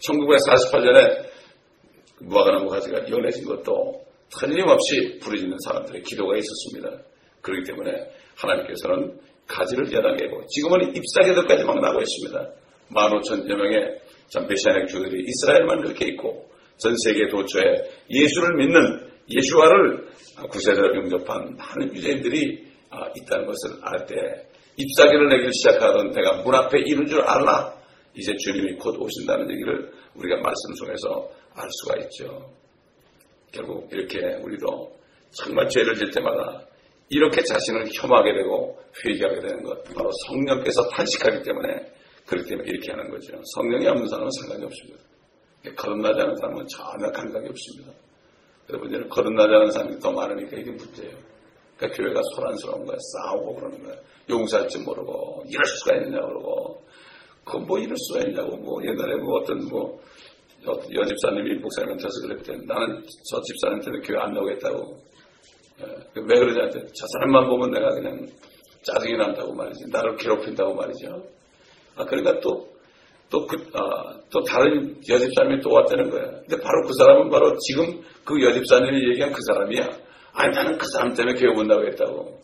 1948년에 0.01 1.29
무화과나무 2.20 2.68
가지가 2.68 3.09
연해진 3.09 3.44
것도 3.44 4.05
틀림없이 4.38 5.18
부르짖는 5.20 5.57
사람들의 5.64 6.03
기도가 6.03 6.37
있었습니다. 6.37 7.03
그렇기 7.48 7.70
때문에 7.70 7.92
하나님께서는 8.37 9.18
가지를 9.46 9.92
연하게고 9.92 10.46
지금은 10.46 10.94
잎사귀들까지 10.94 11.64
막 11.64 11.80
나고 11.80 12.00
있습니다. 12.00 12.50
15,000여 12.90 13.54
명의 13.54 14.00
메시아닉 14.48 14.88
주들이 14.88 15.24
이스라엘만 15.26 15.82
그렇게 15.82 16.06
있고 16.08 16.48
전 16.76 16.94
세계 17.04 17.28
도처에 17.28 17.64
예수를 18.11 18.56
믿는 18.56 19.08
예수와를 19.30 20.08
구세자로 20.50 20.96
영접한 20.96 21.56
많은 21.56 21.94
유대인들이 21.94 22.66
있다는 23.16 23.46
것을 23.46 23.78
알때 23.82 24.14
잎사귀를 24.76 25.28
내기 25.28 25.52
시작하던 25.52 26.12
때가 26.12 26.42
문 26.42 26.54
앞에 26.54 26.78
이른 26.80 27.06
줄 27.06 27.20
알라. 27.22 27.76
이제 28.14 28.34
주님이 28.37 28.74
곧 28.76 28.96
오신다는 28.98 29.50
얘기를 29.50 29.92
우리가 30.14 30.37
말씀 30.37 30.74
속에서 30.74 31.30
알 31.54 31.68
수가 31.70 31.98
있죠. 32.02 32.52
결국 33.52 33.88
이렇게 33.92 34.18
우리도 34.42 34.92
정말 35.30 35.68
죄를 35.68 35.94
질 35.94 36.11
때마다 36.11 36.64
이렇게 37.11 37.42
자신을 37.42 37.88
혐오하게 37.92 38.35
되고 38.35 38.79
회개하게 39.05 39.40
되는 39.40 39.62
것 39.62 39.83
바로 39.94 40.11
성령께서 40.27 40.88
탄식하기 40.90 41.42
때문에 41.42 41.92
그렇기 42.27 42.49
때문에 42.49 42.68
이렇게 42.68 42.90
하는 42.90 43.11
거죠. 43.11 43.40
성령이 43.55 43.87
없는 43.87 44.07
사람은 44.07 44.31
상관이 44.31 44.64
없습니다. 44.64 45.01
거듭나지 45.77 46.21
않은 46.21 46.37
사람은 46.37 46.66
전혀 46.68 47.11
감각이 47.12 47.49
없습니다. 47.49 47.92
여러분들은 48.68 49.09
거듭나지 49.09 49.55
않은 49.55 49.71
사람이 49.71 49.99
더 49.99 50.12
많으니까 50.12 50.57
이게 50.59 50.71
문제예요. 50.71 51.16
그러니까 51.77 51.97
교회가 51.97 52.21
소란스러운 52.35 52.85
거야. 52.85 52.97
싸우고 53.14 53.55
그러는 53.55 53.83
거야. 53.83 53.97
용서할 54.29 54.68
줄 54.68 54.83
모르고 54.83 55.44
이럴 55.49 55.64
수가 55.64 55.97
있느냐 55.97 56.21
그러고 56.21 56.85
그뭐 57.44 57.79
이럴 57.79 57.97
수가 57.97 58.21
있냐고 58.29 58.57
뭐 58.59 58.83
옛날에 58.85 59.16
뭐 59.16 59.38
어떤 59.38 59.66
뭐 59.68 59.99
여 60.66 61.05
집사님이 61.05 61.55
목사님한테서 61.61 62.21
그랬대 62.23 62.57
나는 62.66 63.03
저 63.31 63.40
집사님한테는 63.40 64.03
교회 64.03 64.18
안 64.18 64.33
나오겠다고 64.33 64.77
예, 64.79 65.08
왜 65.81 66.38
그러냐한테 66.38 66.81
저 66.81 67.07
사람만 67.14 67.49
보면 67.49 67.71
내가 67.71 67.88
그냥 67.91 68.27
짜증이 68.83 69.17
난다고 69.17 69.55
말이지 69.55 69.85
나를 69.91 70.17
괴롭힌다고 70.17 70.75
말이죠 70.75 71.25
아 71.97 72.05
그러니까 72.05 72.41
또 72.41 72.69
또, 73.31 73.47
그, 73.47 73.57
아, 73.75 74.14
또 74.31 74.43
다른 74.43 74.97
여집사님이 75.07 75.61
또 75.61 75.71
왔다는 75.71 76.09
거야. 76.09 76.23
근데 76.23 76.59
바로 76.62 76.83
그 76.87 76.95
사람은 76.95 77.29
바로 77.29 77.55
지금 77.59 78.03
그 78.25 78.43
여집사님이 78.43 79.11
얘기한 79.11 79.33
그 79.33 79.38
사람이야. 79.53 79.87
아니, 80.33 80.55
나는 80.55 80.79
그 80.79 80.87
사람 80.95 81.12
때문에 81.12 81.38
온다고 81.55 81.87
했다고. 81.87 82.41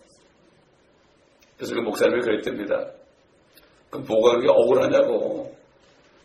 그래서 1.56 1.74
그 1.74 1.80
목사님이 1.80 2.20
그랬답니다. 2.20 2.90
그 3.88 3.98
뭐가 3.98 4.32
그렇게 4.32 4.48
억울하냐고. 4.50 5.54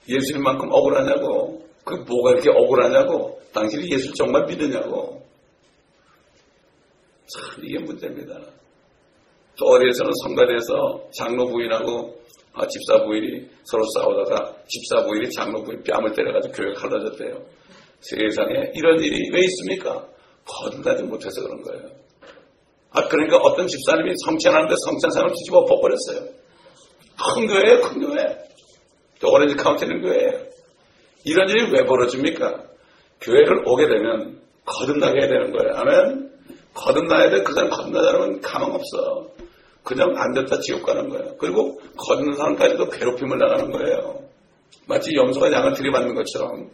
예수님만큼 0.10 0.68
억울하냐고. 0.72 1.66
그 1.86 1.94
뭐가 1.94 2.32
이렇게 2.32 2.50
억울하냐고. 2.50 3.40
당신이 3.54 3.90
예수 3.92 4.12
정말 4.14 4.46
믿느냐고. 4.46 5.19
참, 7.34 7.64
이게 7.64 7.80
문제입니다. 7.80 8.40
또 9.58 9.66
어디에서는 9.66 10.12
성가대에서 10.24 11.10
장로 11.14 11.48
부인하고 11.48 12.18
아, 12.54 12.66
집사 12.68 13.04
부인이 13.04 13.48
서로 13.64 13.84
싸우다가 13.96 14.56
집사 14.68 15.04
부인이 15.04 15.30
장로 15.32 15.64
부인 15.64 15.84
뺨을 15.84 16.12
때려가지고 16.14 16.54
교회 16.54 16.74
갈라졌대요. 16.74 17.46
세상에 18.02 18.72
이런 18.74 19.00
일이 19.00 19.30
왜 19.32 19.42
있습니까? 19.42 20.08
거듭나지 20.46 21.04
못해서 21.04 21.42
그런 21.42 21.62
거예요. 21.62 21.90
아, 22.92 23.08
그러니까 23.08 23.38
어떤 23.38 23.68
집사님이 23.68 24.14
성찬하는데 24.26 24.74
성찬상을 24.86 25.32
뒤집어 25.34 25.60
엎어버렸어요. 25.60 26.40
큰 27.36 27.48
교회예요, 27.48 27.82
큰 27.82 28.02
교회. 28.02 28.38
또 29.20 29.32
오렌지 29.32 29.56
카운티 29.56 29.86
있는 29.86 30.02
교회예요. 30.02 30.50
이런 31.26 31.50
일이 31.50 31.72
왜 31.72 31.86
벌어집니까? 31.86 32.64
교회를 33.22 33.68
오게 33.68 33.88
되면 33.88 34.42
거듭나게 34.66 35.20
해야 35.20 35.28
되는 35.28 35.52
거예요. 35.52 35.76
아멘? 35.76 36.29
거듭나야 36.74 37.30
돼. 37.30 37.44
그 37.44 37.54
사람 37.54 37.70
거듭나지 37.70 38.08
않으면 38.08 38.42
가망 38.42 38.74
없어. 38.74 39.30
그냥 39.84 40.14
안 40.18 40.34
됐다 40.34 40.60
지옥 40.60 40.84
가는 40.86 41.10
거예요. 41.10 41.36
그리고 41.38 41.80
거듭난 41.98 42.36
사람까지도 42.36 42.90
괴롭힘을 42.90 43.38
나가는 43.38 43.72
거예요. 43.72 44.24
마치 44.88 45.16
염소가 45.16 45.52
양을 45.52 45.74
들이받는 45.74 46.16
것처럼. 46.16 46.70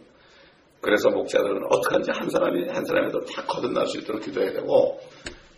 그래서 0.80 1.10
목자들은 1.10 1.62
어떡한지 1.70 2.10
한 2.12 2.28
사람이 2.30 2.68
한 2.68 2.84
사람에도 2.84 3.20
다 3.24 3.44
거듭날 3.46 3.86
수 3.86 3.98
있도록 3.98 4.22
기도해야 4.22 4.52
되고 4.52 5.00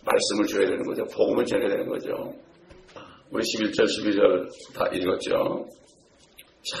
말씀을 0.03 0.47
줘야 0.47 0.67
되는 0.67 0.83
거죠. 0.83 1.03
복음을 1.05 1.45
전해야 1.45 1.69
되는 1.69 1.87
거죠. 1.87 2.33
우리 3.31 3.43
11절, 3.43 3.83
12절 3.83 4.73
다 4.73 4.87
읽었죠. 4.91 5.67
자, 6.63 6.77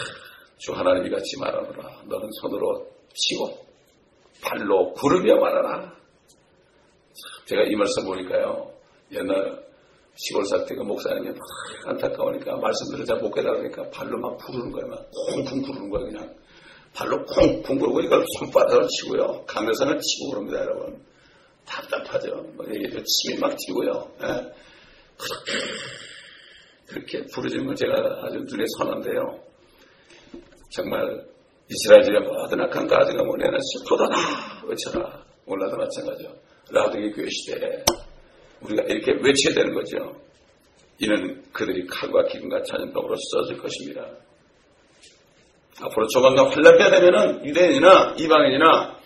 주 0.57 0.73
하나님 0.73 1.05
이 1.05 1.09
같이 1.09 1.37
말하노라. 1.39 2.03
너는 2.07 2.29
손으로 2.41 2.87
치고 3.13 3.65
발로 4.41 4.93
구르며 4.93 5.35
말하라. 5.35 5.98
제가 7.49 7.63
이 7.63 7.75
말씀 7.75 8.05
보니까요. 8.05 8.71
옛날 9.11 9.65
시골 10.15 10.45
살 10.45 10.65
때가 10.67 10.83
목사님이 10.83 11.29
막 11.29 11.39
안타까우니까 11.87 12.57
말씀들을 12.57 13.05
잘 13.05 13.17
못 13.17 13.31
깨달으니까 13.33 13.89
발로 13.89 14.19
막 14.19 14.37
부르는 14.37 14.71
거야. 14.71 14.85
막 14.85 15.09
콩콩 15.31 15.63
부르는 15.63 15.89
거야 15.89 16.05
그냥. 16.05 16.35
발로 16.93 17.25
콩콩 17.25 17.79
부르고 17.79 18.01
이걸 18.01 18.23
손바닥을 18.37 18.87
치고요. 18.87 19.45
강대상을 19.47 19.99
치고 19.99 20.29
그럽니다 20.29 20.59
여러분. 20.59 21.03
답답하죠. 21.65 22.35
뭐 22.55 22.65
이게 22.67 23.01
침이 23.03 23.39
막 23.39 23.55
튀고요. 23.57 24.11
예. 24.21 24.53
그렇게 26.87 27.25
부르짖는 27.33 27.65
걸 27.65 27.75
제가 27.75 27.93
아주 28.25 28.37
눈에 28.37 28.63
선한데요. 28.77 29.39
정말 30.71 31.25
이스라엘 31.67 32.03
집에 32.03 32.19
모든 32.19 32.61
악한 32.61 32.85
가지가 32.85 33.23
뭐냐면 33.23 33.59
쏟아나 33.87 34.17
외쳐라. 34.67 35.23
올라도 35.47 35.77
마찬가지죠. 35.77 36.29
라우딩의 36.71 37.11
교회 37.11 37.27
시대에 37.29 37.83
우리가 38.61 38.83
이렇게 38.83 39.13
외쳐야 39.21 39.53
되는 39.55 39.73
거죠. 39.73 40.15
이는 40.99 41.43
그들이 41.53 41.87
칼과 41.87 42.25
기근과 42.25 42.61
자연병으로 42.63 43.15
써질 43.31 43.57
것입니다. 43.57 44.05
앞으로 45.81 46.07
조만간 46.07 46.47
환란기가 46.47 46.89
되면은 46.91 47.45
유대인이나 47.45 48.15
이방인이나 48.17 48.99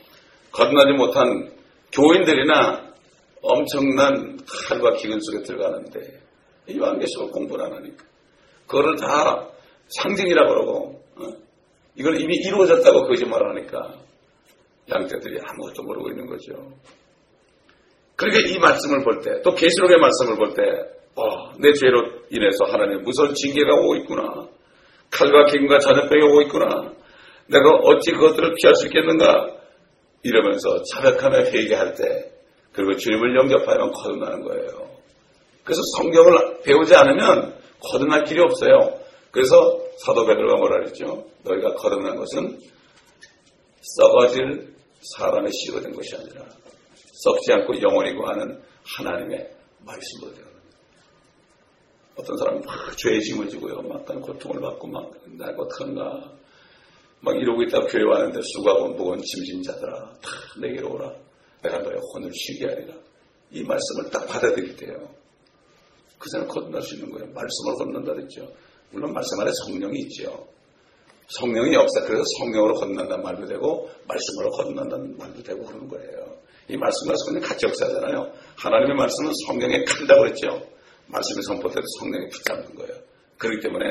거듭나지 0.51 0.93
못한 0.93 1.51
교인들이나 1.91 2.93
엄청난 3.41 4.39
칼과 4.47 4.95
기근 4.95 5.19
속에 5.19 5.43
들어가는데 5.43 5.99
이완계시록 6.67 7.31
공부를 7.31 7.65
안 7.65 7.73
하니까 7.73 8.03
그거를 8.65 8.95
다 8.95 9.47
상징이라고 9.89 10.49
그러고 10.49 11.03
어? 11.17 11.27
이걸 11.95 12.19
이미 12.19 12.35
이루어졌다고 12.37 13.07
거짓말을 13.07 13.49
하니까 13.49 13.93
양자들이 14.89 15.39
아무것도 15.41 15.83
모르고 15.83 16.09
있는 16.09 16.25
거죠. 16.25 16.53
그러니까 18.15 18.49
이 18.49 18.59
말씀을 18.59 19.03
볼 19.03 19.19
때, 19.21 19.41
또 19.43 19.53
계시록의 19.55 19.97
말씀을 19.97 20.37
볼 20.37 20.53
때, 20.53 20.63
어, 21.15 21.53
내 21.59 21.73
죄로 21.73 22.01
인해서 22.29 22.65
하나님 22.65 23.03
무서운 23.03 23.33
징계가 23.33 23.73
오고 23.75 23.95
있구나. 23.97 24.47
칼과 25.11 25.45
기근과 25.45 25.79
자녀병이 25.79 26.23
오고 26.23 26.41
있구나. 26.43 26.93
내가 27.47 27.69
어찌 27.83 28.11
그것들을 28.11 28.55
피할 28.55 28.75
수 28.75 28.87
있겠는가? 28.87 29.47
이러면서 30.23 30.81
자백하며 30.83 31.37
회개할 31.45 31.95
때, 31.95 32.31
그리고 32.71 32.95
주님을 32.95 33.35
영접하면 33.35 33.91
거듭나는 33.91 34.41
거예요. 34.43 34.93
그래서 35.63 35.81
성경을 35.97 36.61
배우지 36.63 36.95
않으면 36.95 37.55
거듭날 37.79 38.23
길이 38.23 38.41
없어요. 38.41 38.99
그래서 39.31 39.79
사도 39.99 40.25
베드로가 40.25 40.57
뭐라 40.57 40.77
그랬죠? 40.79 41.25
너희가 41.43 41.75
거듭난 41.75 42.15
것은 42.15 42.59
썩어질 43.81 44.73
사람의 45.17 45.51
씨가 45.51 45.81
된 45.81 45.91
것이 45.93 46.15
아니라 46.15 46.45
썩지 47.13 47.53
않고 47.53 47.81
영원히 47.81 48.13
구하는 48.15 48.59
하나님의 48.83 49.51
말씀으로 49.85 50.33
되어 50.33 50.53
어떤 52.15 52.37
사람은 52.37 52.61
막 52.61 52.97
죄의 52.97 53.21
짐을 53.21 53.49
지고요. 53.49 53.81
막 53.81 54.05
고통을 54.05 54.61
받고 54.61 54.87
막, 54.87 55.11
날 55.37 55.55
어떡한가. 55.57 56.31
막 57.21 57.35
이러고 57.35 57.63
있다가 57.63 57.87
교회 57.87 58.03
왔는데 58.03 58.39
수고하고 58.41 58.89
무거운 58.89 59.19
짐진자들아. 59.19 60.13
다 60.21 60.29
내게로 60.61 60.93
오라. 60.93 61.11
내가 61.63 61.79
너의 61.79 61.97
혼을 62.13 62.31
쉬게 62.33 62.67
하리라. 62.67 62.93
이 63.51 63.63
말씀을 63.63 64.11
딱 64.11 64.27
받아들일 64.27 64.75
때요. 64.75 64.95
그 66.19 66.29
사람 66.29 66.47
거듭날 66.47 66.81
수 66.81 66.95
있는 66.95 67.09
거예요. 67.11 67.25
말씀을 67.33 67.73
거듭난다 67.77 68.13
그랬죠. 68.13 68.47
물론 68.91 69.13
말씀 69.13 69.39
안에 69.39 69.51
성령이 69.65 69.99
있죠. 70.01 70.47
성령의 71.29 71.73
역사, 71.73 72.01
그래서 72.01 72.23
성령으로 72.39 72.75
거듭난다는 72.75 73.23
말도 73.23 73.45
되고, 73.47 73.89
말씀으로 74.07 74.49
거듭난다는 74.51 75.17
말도 75.17 75.41
되고 75.41 75.63
그러는 75.65 75.87
거예요. 75.87 76.32
이 76.69 76.77
말씀과 76.77 77.13
성령 77.25 77.41
같이 77.41 77.65
역사잖아요. 77.65 78.31
하나님의 78.57 78.95
말씀은 78.95 79.31
성령에 79.47 79.83
간다고 79.83 80.21
그랬죠. 80.21 80.61
말씀이 81.07 81.41
선포돼도 81.43 81.83
성령이 81.99 82.29
붙잡는 82.29 82.75
거예요. 82.75 82.93
그렇기 83.37 83.59
때문에 83.61 83.85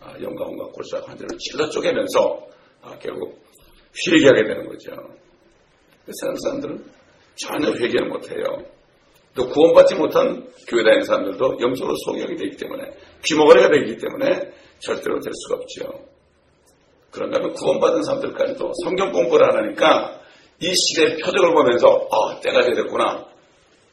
아, 0.00 0.14
영광과 0.20 0.66
골사 0.66 0.98
환자를 0.98 1.38
찔러 1.38 1.68
쪼개면서 1.70 2.46
아, 2.82 2.98
결국 2.98 3.42
회개하게 4.06 4.44
되는 4.44 4.68
거죠. 4.68 4.92
세상 6.06 6.34
사람들은 6.44 6.84
전혀 7.36 7.72
회개를 7.72 8.08
못해요. 8.08 8.44
또 9.34 9.48
구원받지 9.48 9.96
못한 9.96 10.48
교회 10.68 10.84
다니는 10.84 11.04
사람들도 11.04 11.58
영적으로 11.60 11.96
소경이 12.04 12.36
되기 12.36 12.56
때문에 12.56 12.84
귀머거리가 13.24 13.70
되기 13.70 13.96
때문에 13.96 14.52
절대로 14.78 15.18
될 15.18 15.32
수가 15.34 15.56
없죠. 15.56 16.14
그런가 17.10 17.38
하면 17.38 17.52
구원받은 17.52 18.02
사람들까지도 18.02 18.72
성경 18.84 19.12
공부를 19.12 19.50
안 19.50 19.64
하니까 19.64 20.20
이 20.64 20.74
시대의 20.74 21.18
표적을 21.18 21.52
보면서 21.52 22.08
아 22.10 22.40
때가 22.40 22.62
되었구나 22.64 23.26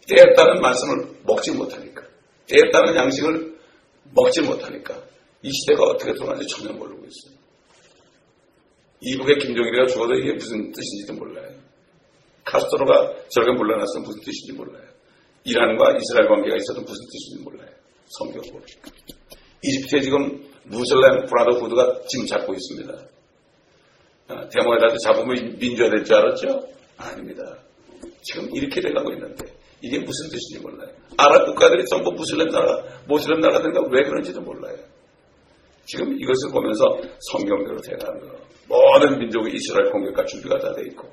때에 0.07 0.33
따른 0.35 0.61
말씀을 0.61 1.19
먹지 1.25 1.51
못하니까 1.51 2.01
때에 2.47 2.71
따른 2.71 2.95
양식을 2.95 3.59
먹지 4.13 4.41
못하니까 4.41 4.97
이 5.43 5.51
시대가 5.51 5.83
어떻게 5.83 6.13
돌아가는지 6.13 6.47
전혀 6.47 6.71
모르고 6.71 7.01
있어요. 7.05 7.41
이북의 9.01 9.39
김종일이가 9.39 9.87
죽어도 9.87 10.13
이게 10.13 10.31
무슨 10.33 10.71
뜻인지도 10.71 11.13
몰라요. 11.13 11.49
카스트로가 12.45 13.15
저렇게 13.29 13.51
물러났으면 13.57 14.05
무슨 14.05 14.21
뜻인지 14.21 14.53
몰라요. 14.53 14.85
이란과 15.43 15.97
이스라엘 15.97 16.29
관계가 16.29 16.55
있어도 16.55 16.81
무슨 16.81 17.03
뜻인지 17.11 17.43
몰라요. 17.43 17.69
성경 18.17 18.41
모르니까. 18.51 18.91
이집트에 19.63 20.01
지금 20.01 20.43
무슬렘 20.63 21.25
브라더후드가 21.25 22.01
지금 22.07 22.25
잡고 22.27 22.53
있습니다. 22.53 22.93
아, 24.31 24.47
데모에다 24.49 24.95
잡으면 25.03 25.57
민주화 25.59 25.89
될 25.89 26.03
줄 26.03 26.15
알았죠? 26.15 26.67
아닙니다. 26.97 27.43
지금 28.23 28.49
이렇게 28.55 28.79
돼가고 28.81 29.11
있는데 29.13 29.45
이게 29.81 29.97
무슨 29.99 30.29
뜻인지 30.29 30.59
몰라요. 30.61 30.89
아랍 31.17 31.45
국가들이 31.45 31.83
전부 31.85 32.11
무슬렘 32.11 32.49
나라, 32.49 32.83
모슬렘 33.07 33.39
나라가 33.41 33.61
된가 33.63 33.81
왜 33.91 34.03
그런지도 34.03 34.41
몰라요. 34.41 34.75
지금 35.85 36.13
이것을 36.19 36.51
보면서 36.51 36.99
성경대로 37.31 37.77
돼가는 37.81 38.19
거. 38.21 38.35
모든 38.67 39.17
민족의 39.19 39.53
이스라엘 39.55 39.91
공격과 39.91 40.23
준비가 40.25 40.57
다 40.59 40.73
돼 40.73 40.83
있고 40.89 41.09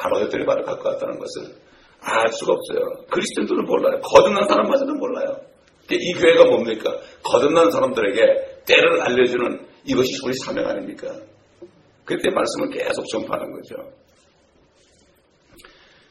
아마겟들이 0.00 0.44
말을 0.44 0.64
갖고 0.64 0.88
왔다는 0.88 1.18
것을 1.18 1.54
알 2.00 2.32
수가 2.32 2.52
없어요. 2.54 3.04
그리스도인들은 3.10 3.64
몰라요. 3.66 4.00
거듭난 4.00 4.48
사람마저도 4.48 4.92
몰라요. 4.94 5.40
이 5.90 6.12
교회가 6.14 6.46
뭡니까? 6.46 6.98
거듭난 7.22 7.70
사람들에게 7.70 8.62
때를 8.66 9.02
알려주는 9.02 9.66
이것이 9.84 10.12
우리 10.24 10.32
사명 10.44 10.66
아닙니까? 10.66 11.14
그때 12.04 12.30
말씀을 12.30 12.70
계속 12.70 13.06
전파하는 13.08 13.52
거죠. 13.52 13.76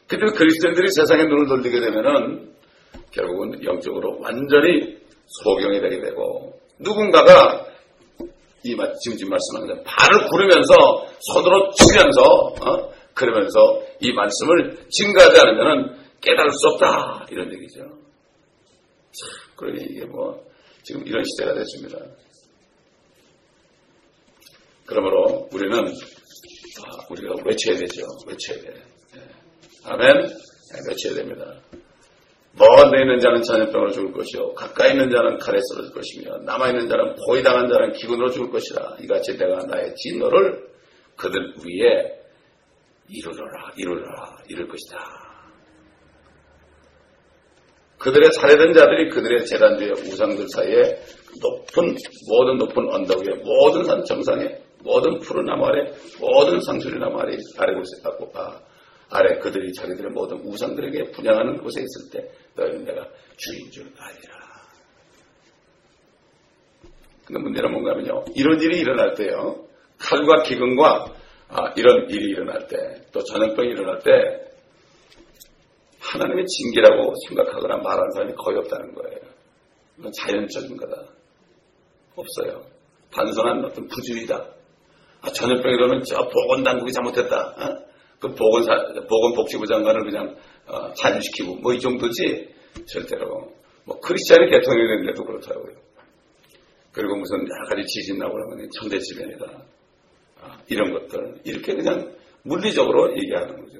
그때 0.06 0.24
그리스도인들이 0.36 0.88
세상에 0.90 1.24
눈을 1.24 1.46
돌리게 1.46 1.80
되면은 1.80 2.54
결국은 3.10 3.64
영적으로 3.64 4.18
완전히 4.20 4.98
소경이 5.26 5.80
되게 5.80 6.00
되고 6.00 6.58
누군가가 6.78 7.66
이 8.64 8.76
지금 9.02 9.16
지금 9.18 9.30
말씀하는 9.30 9.68
대로 9.68 9.82
발을 9.84 10.26
구르면서 10.28 11.06
손으로 11.20 11.70
치면서 11.72 12.22
어? 12.22 12.94
그러면서 13.14 13.82
이 14.00 14.12
말씀을 14.12 14.86
증가하지 14.90 15.40
않으면 15.40 15.98
깨달을 16.20 16.50
수 16.50 16.68
없다 16.68 17.26
이런 17.30 17.52
얘기죠. 17.52 17.80
참, 17.80 19.56
그러니 19.56 19.84
이게 19.84 20.04
뭐 20.06 20.42
지금 20.82 21.06
이런 21.06 21.22
시대가 21.24 21.54
됐습니다. 21.54 21.98
그러므로 24.86 25.48
우리는 25.52 25.78
아, 25.78 27.06
우리가 27.10 27.34
외쳐야 27.44 27.76
되죠. 27.78 28.02
외쳐야 28.26 28.58
돼. 28.58 28.74
네. 29.14 29.20
아멘. 29.84 30.26
네, 30.26 30.80
외쳐야 30.88 31.14
됩니다. 31.14 31.54
먼데 32.56 33.00
있는 33.00 33.18
자는 33.18 33.42
전염병으로 33.42 33.90
죽을 33.90 34.12
것이요 34.12 34.54
가까이 34.54 34.92
있는 34.92 35.10
자는 35.10 35.38
칼에 35.38 35.58
쓰러질 35.60 35.92
것이며 35.92 36.38
남아 36.44 36.68
있는 36.68 36.88
자는 36.88 37.16
포위당한 37.26 37.68
자는 37.68 37.92
기근으로 37.92 38.30
죽을 38.30 38.50
것이라 38.50 38.96
이같이 39.00 39.36
내가 39.36 39.66
나의 39.66 39.92
진노를 39.96 40.64
그들 41.16 41.54
위에 41.64 42.24
이루어라 43.08 43.72
이루어라 43.76 44.36
이룰 44.48 44.68
것이다. 44.68 45.24
그들의 47.98 48.32
살해된 48.32 48.72
자들이 48.72 49.08
그들의 49.10 49.46
재단주의 49.46 49.90
우상들 49.92 50.46
사이에 50.48 50.98
높은 51.40 51.96
모든 52.28 52.58
높은 52.58 52.92
언덕 52.92 53.18
위에 53.26 53.34
모든 53.42 53.84
산 53.84 54.04
정상에 54.04 54.63
모든 54.84 55.18
푸른 55.18 55.44
나무 55.44 55.66
아래 55.66 55.90
모든 56.20 56.60
상수리 56.60 56.98
나무 56.98 57.18
아래 57.18 57.36
아래 57.58 57.74
곳에 57.74 58.02
갖고 58.02 58.30
아, 58.34 58.60
아래 59.10 59.38
그들이 59.38 59.72
자기들의 59.72 60.10
모든 60.12 60.38
우상들에게 60.44 61.10
분양하는 61.12 61.58
곳에 61.58 61.80
있을 61.80 62.10
때 62.12 62.30
너희는 62.54 62.84
내가 62.84 63.08
주인 63.36 63.70
줄 63.70 63.90
아니라. 63.96 64.44
근데 67.24 67.40
문제는 67.40 67.72
뭔가 67.72 67.92
하면요. 67.92 68.24
이런 68.34 68.60
일이 68.60 68.80
일어날 68.80 69.14
때요. 69.14 69.66
칼과 69.98 70.42
기근과 70.42 71.14
아, 71.48 71.72
이런 71.76 72.08
일이 72.10 72.30
일어날 72.30 72.66
때, 72.66 72.76
또 73.12 73.22
전염병이 73.22 73.68
일어날 73.68 74.00
때, 74.00 74.10
하나님의 76.00 76.44
징계라고 76.46 77.12
생각하거나 77.28 77.76
말하는 77.76 78.10
사람이 78.12 78.34
거의 78.34 78.58
없다는 78.58 78.94
거예요. 78.94 79.18
이건 79.98 80.10
자연적인 80.12 80.76
거다. 80.76 81.02
없어요. 82.16 82.62
단순한 83.12 83.64
어떤 83.64 83.86
부주의다. 83.86 84.54
아, 85.24 85.32
전염병 85.32 85.72
이러면 85.72 86.02
저 86.04 86.28
보건당국이 86.28 86.92
잘못했다. 86.92 87.36
어? 87.36 87.84
그 88.20 88.28
보건사, 88.34 88.72
보건복지부 89.08 89.66
장관을 89.66 90.04
그냥 90.04 90.36
어, 90.66 90.92
자유시키고 90.94 91.56
뭐 91.56 91.72
이 91.74 91.80
정도지 91.80 92.48
절대로 92.86 93.52
뭐 93.84 94.00
크리스찬이 94.00 94.50
대통령이 94.50 94.88
됐는데도 94.88 95.24
그렇다고요. 95.24 95.74
그리고 96.92 97.16
무슨 97.16 97.38
여러 97.38 97.68
가지 97.68 97.86
지진 97.86 98.18
나고 98.18 98.32
그러면 98.34 98.68
천대지변이다. 98.70 99.44
아, 100.42 100.58
이런 100.68 100.92
것들 100.92 101.40
이렇게 101.44 101.74
그냥 101.74 102.14
물리적으로 102.42 103.16
얘기하는 103.16 103.64
거죠. 103.64 103.78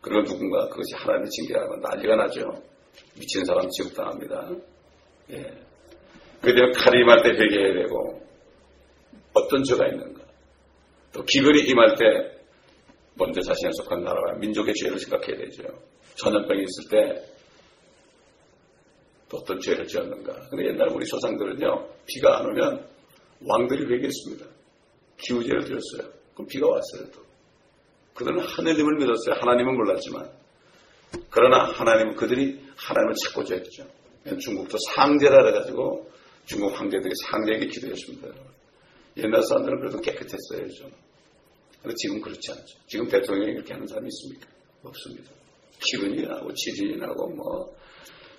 그리고 0.00 0.22
누군가 0.24 0.68
그것이 0.68 0.94
하나님의 0.94 1.30
징계라면 1.30 1.80
난리가 1.80 2.16
나죠. 2.16 2.40
미친 3.18 3.44
사람 3.44 3.68
지옥당합니다. 3.70 4.50
예. 5.32 5.42
칼이 6.42 7.00
임할 7.02 7.22
때 7.22 7.30
회개해야 7.30 7.74
되고 7.74 8.22
어떤 9.34 9.64
죄가 9.64 9.86
있는가. 9.88 10.15
또 11.16 11.24
기근이 11.24 11.62
임할 11.70 11.94
때 11.96 12.04
먼저 13.14 13.40
자신에 13.40 13.70
속한 13.72 14.04
나라와 14.04 14.34
민족의 14.38 14.74
죄를 14.74 14.98
생각해야 14.98 15.38
되죠. 15.38 15.62
전염병이 16.16 16.62
있을 16.62 16.90
때 16.90 17.36
또 19.28 19.38
어떤 19.38 19.58
죄를 19.60 19.86
지었는가. 19.86 20.48
근데 20.50 20.66
옛날 20.66 20.88
우리 20.88 21.04
조상들은요, 21.04 21.88
비가 22.06 22.38
안 22.38 22.46
오면 22.46 22.86
왕들이 23.44 23.84
회개했습니다. 23.92 24.46
기우제를 25.18 25.64
드렸어요. 25.64 26.12
그럼 26.34 26.46
비가 26.46 26.68
왔어요, 26.68 27.10
또. 27.12 27.22
그들은 28.14 28.38
하느님을 28.40 28.96
믿었어요. 28.96 29.36
하나님은 29.40 29.74
몰랐지만. 29.74 30.30
그러나 31.30 31.64
하나님은 31.64 32.16
그들이 32.16 32.60
하나님을 32.76 33.14
찾고 33.24 33.44
줬죠. 33.44 33.86
중국도 34.40 34.76
상제라 34.94 35.46
해가지고 35.46 36.10
중국 36.46 36.78
황제들이 36.78 37.12
상제에게 37.24 37.66
기도했습니다. 37.66 38.28
옛날 39.18 39.42
사람들은 39.42 39.80
그래도 39.80 40.00
깨끗했어요, 40.00 40.68
좀. 40.70 40.90
지금 41.94 42.20
그렇지 42.20 42.52
않죠. 42.52 42.78
지금 42.86 43.08
대통령이 43.08 43.52
이렇게 43.52 43.72
하는 43.72 43.86
사람이 43.86 44.08
있습니까? 44.08 44.48
없습니다. 44.82 45.30
기근이 45.80 46.22
나고 46.26 46.52
지진이 46.54 46.96
나고 46.96 47.28
뭐 47.28 47.76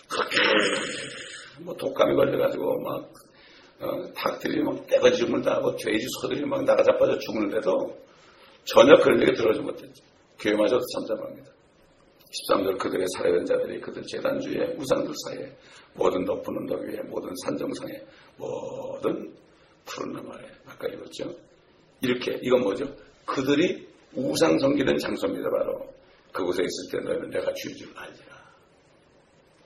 그렇게 0.09 0.37
뭐 1.59 1.75
독감이 1.75 2.15
걸려가지고 2.15 2.81
막 2.81 3.13
어, 3.79 4.13
닭들이 4.13 4.63
막 4.63 4.87
떼거지 4.87 5.17
죽는다 5.17 5.55
하고 5.55 5.75
돼지 5.75 6.05
소들이 6.21 6.43
막 6.45 6.63
나가 6.63 6.81
자빠져 6.81 7.17
죽는데도 7.19 7.95
전혀 8.63 8.95
그런 8.97 9.21
얘기 9.21 9.33
들어오지 9.33 9.59
못했죠. 9.59 10.03
교회마저도 10.39 10.83
잠잠합니다. 10.93 11.51
13절 12.49 12.77
그들의 12.77 13.05
살해된 13.15 13.45
자들이 13.45 13.79
그들 13.79 14.03
재단주의 14.03 14.75
우상들 14.77 15.13
사이에 15.25 15.55
모든 15.93 16.25
높은 16.25 16.57
언덕 16.57 16.81
위에 16.81 17.01
모든 17.03 17.31
산정상에 17.43 17.93
모든 18.37 19.33
푸른 19.85 20.13
나무에 20.13 20.45
아까 20.65 20.87
읽었죠. 20.87 21.33
이렇게 22.01 22.37
이건 22.41 22.61
뭐죠? 22.61 22.85
그들이 23.27 23.87
우상 24.15 24.57
섬기는 24.57 24.97
장소입니다. 24.97 25.49
바로 25.51 25.93
그곳에 26.31 26.63
있을 26.63 26.91
때 26.91 27.05
너희는 27.05 27.29
내가 27.29 27.53
주인 27.53 27.75
줄 27.75 27.89
알리라. 27.95 28.37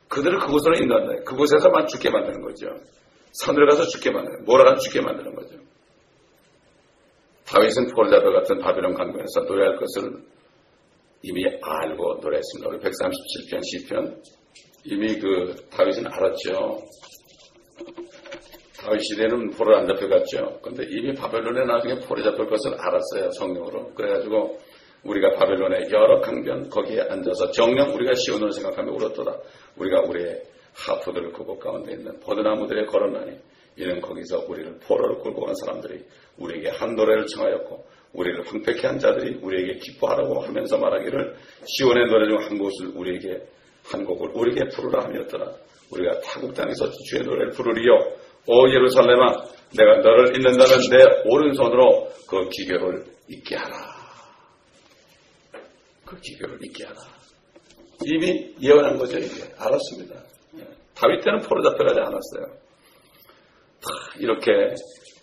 그들을 0.09 0.39
그곳으로 0.39 0.75
인도한다. 0.75 1.23
그곳에서만 1.23 1.87
죽게 1.87 2.09
만드는 2.09 2.41
거죠. 2.41 2.67
산으로 3.31 3.65
가서 3.67 3.85
죽게 3.87 4.11
만드는, 4.11 4.43
몰아가 4.43 4.75
죽게 4.75 4.99
만드는 4.99 5.33
거죠. 5.33 5.57
다윗은 7.45 7.87
폴자베 7.93 8.31
같은 8.31 8.59
바빌론 8.59 8.93
강변에서 8.93 9.41
노래할 9.47 9.77
것을 9.77 10.23
이미 11.23 11.45
알고 11.61 12.19
노래했습니다. 12.21 12.69
우리 12.69 12.79
137편 12.79 13.59
시편 13.63 14.21
이미 14.85 15.19
그 15.19 15.55
다윗은 15.69 16.07
알았죠. 16.07 16.81
다윗 18.81 18.99
시대는 19.03 19.51
포를 19.51 19.75
안 19.75 19.87
잡혀갔죠. 19.87 20.59
근데 20.63 20.83
이미 20.89 21.13
바벨론에 21.13 21.65
나중에 21.65 21.99
포를 21.99 22.23
잡힐 22.23 22.47
것을 22.47 22.73
알았어요. 22.73 23.29
성령으로. 23.37 23.93
그래가지고 23.93 24.57
우리가 25.03 25.35
바벨론의 25.35 25.89
여러 25.91 26.19
강변 26.21 26.69
거기에 26.69 27.01
앉아서 27.01 27.51
정령 27.51 27.93
우리가 27.93 28.13
시온을 28.15 28.51
생각하며 28.51 28.91
울었도다. 28.91 29.37
우리가 29.77 30.01
우리의 30.01 30.43
하프들을 30.73 31.31
그곳 31.33 31.59
가운데 31.59 31.93
있는 31.93 32.19
버드나무들에 32.21 32.85
걸어나니 32.85 33.37
이는 33.77 34.01
거기서 34.01 34.45
우리를 34.47 34.79
포로를 34.79 35.21
끌고 35.23 35.45
온 35.45 35.53
사람들이 35.63 36.03
우리에게 36.37 36.69
한 36.69 36.95
노래를 36.95 37.25
청하였고 37.27 37.85
우리를 38.13 38.45
황폐케 38.47 38.87
한 38.87 38.99
자들이 38.99 39.39
우리에게 39.41 39.79
기뻐하라고 39.79 40.41
하면서 40.41 40.77
말하기를 40.77 41.35
시온의 41.65 42.07
노래 42.07 42.27
중 42.27 42.37
한 42.37 42.57
곳을 42.57 42.91
우리에게 42.95 43.41
한 43.85 44.05
곡을 44.05 44.31
우리에게 44.33 44.67
부르라 44.75 45.05
하였더라. 45.05 45.51
우리가 45.91 46.19
타국 46.21 46.53
땅에서 46.53 46.89
주의 47.09 47.23
노래를 47.23 47.51
부르리요. 47.51 48.20
오 48.47 48.69
예루살렘아 48.69 49.51
내가 49.77 49.97
너를 50.01 50.35
잊는다면 50.35 50.79
내 50.89 51.29
오른손으로 51.29 52.09
그 52.27 52.49
기교를 52.49 53.05
잊게 53.29 53.55
하라. 53.55 53.75
그 56.05 56.19
기교를 56.19 56.59
잊게 56.63 56.85
하라. 56.85 56.99
이미 58.05 58.53
예언한 58.61 58.97
거죠 58.97 59.17
이게. 59.17 59.43
알았습니다. 59.57 60.15
예. 60.57 60.67
다윗 60.95 61.23
때는 61.23 61.39
포로 61.41 61.61
잡혀가지 61.63 61.99
않았어요. 61.99 62.61
이렇게 64.19 64.51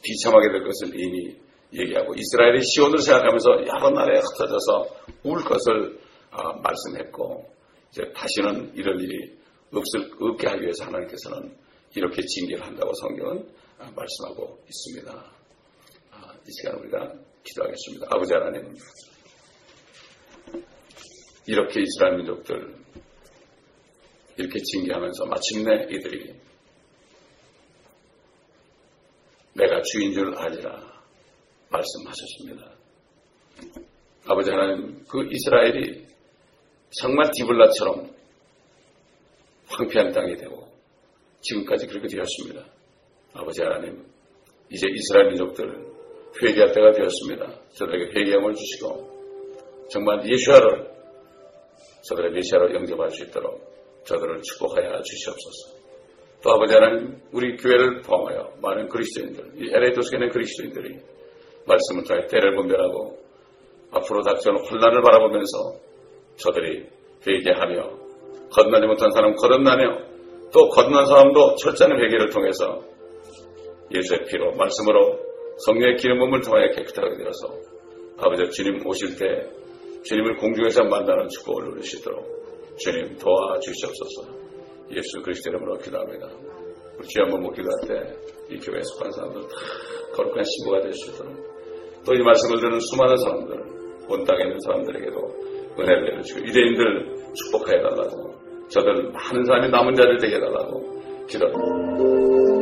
비참하게 0.03 0.49
될 0.51 0.65
것을 0.65 0.99
이미 0.99 1.37
얘기하고 1.73 2.15
이스라엘이 2.15 2.63
시온을 2.63 2.99
생각하면서 2.99 3.51
여러 3.67 3.91
나라에 3.91 4.21
흩어져서 4.21 4.89
울 5.25 5.45
것을 5.45 5.99
어, 6.31 6.53
말씀했고 6.61 7.45
이제 7.91 8.03
다시는 8.15 8.73
이런 8.75 8.99
일이 9.01 9.37
없을, 9.73 10.11
없게 10.21 10.47
하기 10.49 10.63
위해서 10.63 10.85
하나님께서는 10.87 11.55
이렇게 11.95 12.23
징계를 12.23 12.65
한다고 12.65 12.93
성경은 12.95 13.39
어, 13.79 13.91
말씀하고 13.95 14.59
있습니다. 14.69 15.33
아, 16.13 16.35
이 16.47 16.51
시간 16.51 16.79
우리가 16.81 17.15
기도하겠습니다. 17.45 18.07
아버지 18.11 18.33
하나님 18.35 18.75
이렇게 21.47 21.81
이스라엘 21.81 22.17
민족들 22.17 22.75
이렇게 24.37 24.59
징계하면서 24.61 25.27
마침내 25.27 25.85
이들이 25.91 26.35
내가 29.55 29.83
주인 29.83 30.13
줄 30.13 30.37
알리라 30.37 31.03
말씀하셨습니다. 31.71 32.79
아버지 34.27 34.51
하나님, 34.51 35.05
그 35.09 35.27
이스라엘이 35.31 36.07
정말 36.91 37.31
디블라처럼 37.33 38.15
황폐한 39.67 40.13
땅이 40.13 40.37
되고 40.37 40.58
지금까지 41.41 41.87
그렇게 41.87 42.09
되었습니다. 42.09 42.65
아버지 43.35 43.63
하나님, 43.63 44.05
이제 44.71 44.87
이스라엘 44.91 45.29
민족들 45.29 45.87
회개할 46.43 46.73
때가 46.73 46.93
되었습니다. 46.93 47.61
저들에게 47.75 48.19
회개함을 48.19 48.55
주시고 48.55 49.87
정말 49.91 50.29
예수아를 50.29 50.91
저들의 52.09 52.33
메시아로 52.33 52.75
영접할 52.75 53.11
수 53.11 53.25
있도록 53.25 53.61
저들을 54.05 54.43
축복하여 54.43 55.03
주시옵소서. 55.03 55.79
또 56.43 56.53
아버지 56.53 56.75
하나님, 56.75 57.21
우리 57.33 57.57
교회를 57.57 58.03
포함하여 58.03 58.55
많은 58.63 58.89
그리스도인들, 58.89 59.53
이 59.57 59.71
LA 59.75 59.93
도시에는 59.93 60.29
그리스도인들이 60.31 61.01
말씀을 61.67 62.05
통해 62.05 62.27
때를 62.27 62.55
분별하고 62.55 63.19
앞으로 63.91 64.23
닥쳐오는 64.23 64.65
혼란을 64.65 65.03
바라보면서 65.03 65.81
저들이 66.37 66.87
회개하며 67.27 67.99
거듭나지 68.53 68.87
못한 68.87 69.11
사람 69.11 69.35
거듭나며 69.35 70.09
또 70.53 70.69
거듭난 70.69 71.05
사람도 71.07 71.57
철저한 71.57 71.93
회개를 72.01 72.31
통해서 72.31 72.83
예수의 73.95 74.25
피로 74.27 74.53
말씀으로 74.55 75.19
성령의 75.67 75.97
기름 75.97 76.19
부음을 76.19 76.41
통하여 76.41 76.71
깨끗하게 76.71 77.17
되어서 77.19 77.55
아버지 78.19 78.51
주님 78.51 78.87
오실 78.87 79.17
때 79.17 79.47
주님을 80.05 80.37
공중에서 80.37 80.85
만나는 80.85 81.29
축복을 81.29 81.71
누리시도록 81.71 82.77
주님 82.79 83.17
도와주시옵소서 83.19 84.39
예수 84.91 85.21
그리스도 85.23 85.51
이름으로 85.51 85.77
기도합니다. 85.79 86.29
우리 86.99 87.07
주여 87.09 87.25
한번 87.25 87.43
못 87.43 87.53
기도할 87.53 87.77
때 87.87 88.29
이 88.51 88.57
교회에 88.59 88.81
속한 88.83 89.13
사람들 89.13 89.43
다 89.43 89.49
거룩한 90.15 90.43
신부가 90.43 90.81
될 90.81 90.93
수 90.95 91.11
있도록 91.11 91.35
또 92.05 92.15
이 92.15 92.23
말씀을 92.23 92.61
듣는 92.61 92.81
수많은 92.81 93.17
사람들 93.19 93.57
온 94.09 94.25
땅에 94.25 94.45
있는 94.45 94.59
사람들에게도 94.61 95.19
은혜를 95.79 96.05
내려주고 96.05 96.47
유대인들 96.47 97.15
축복하여 97.35 97.83
달라고 97.83 98.35
저들 98.69 99.11
많은 99.13 99.45
사람이 99.45 99.71
남은 99.71 99.95
자들 99.95 100.19
되게 100.19 100.37
해달라고 100.37 101.27
기도합니다. 101.27 102.58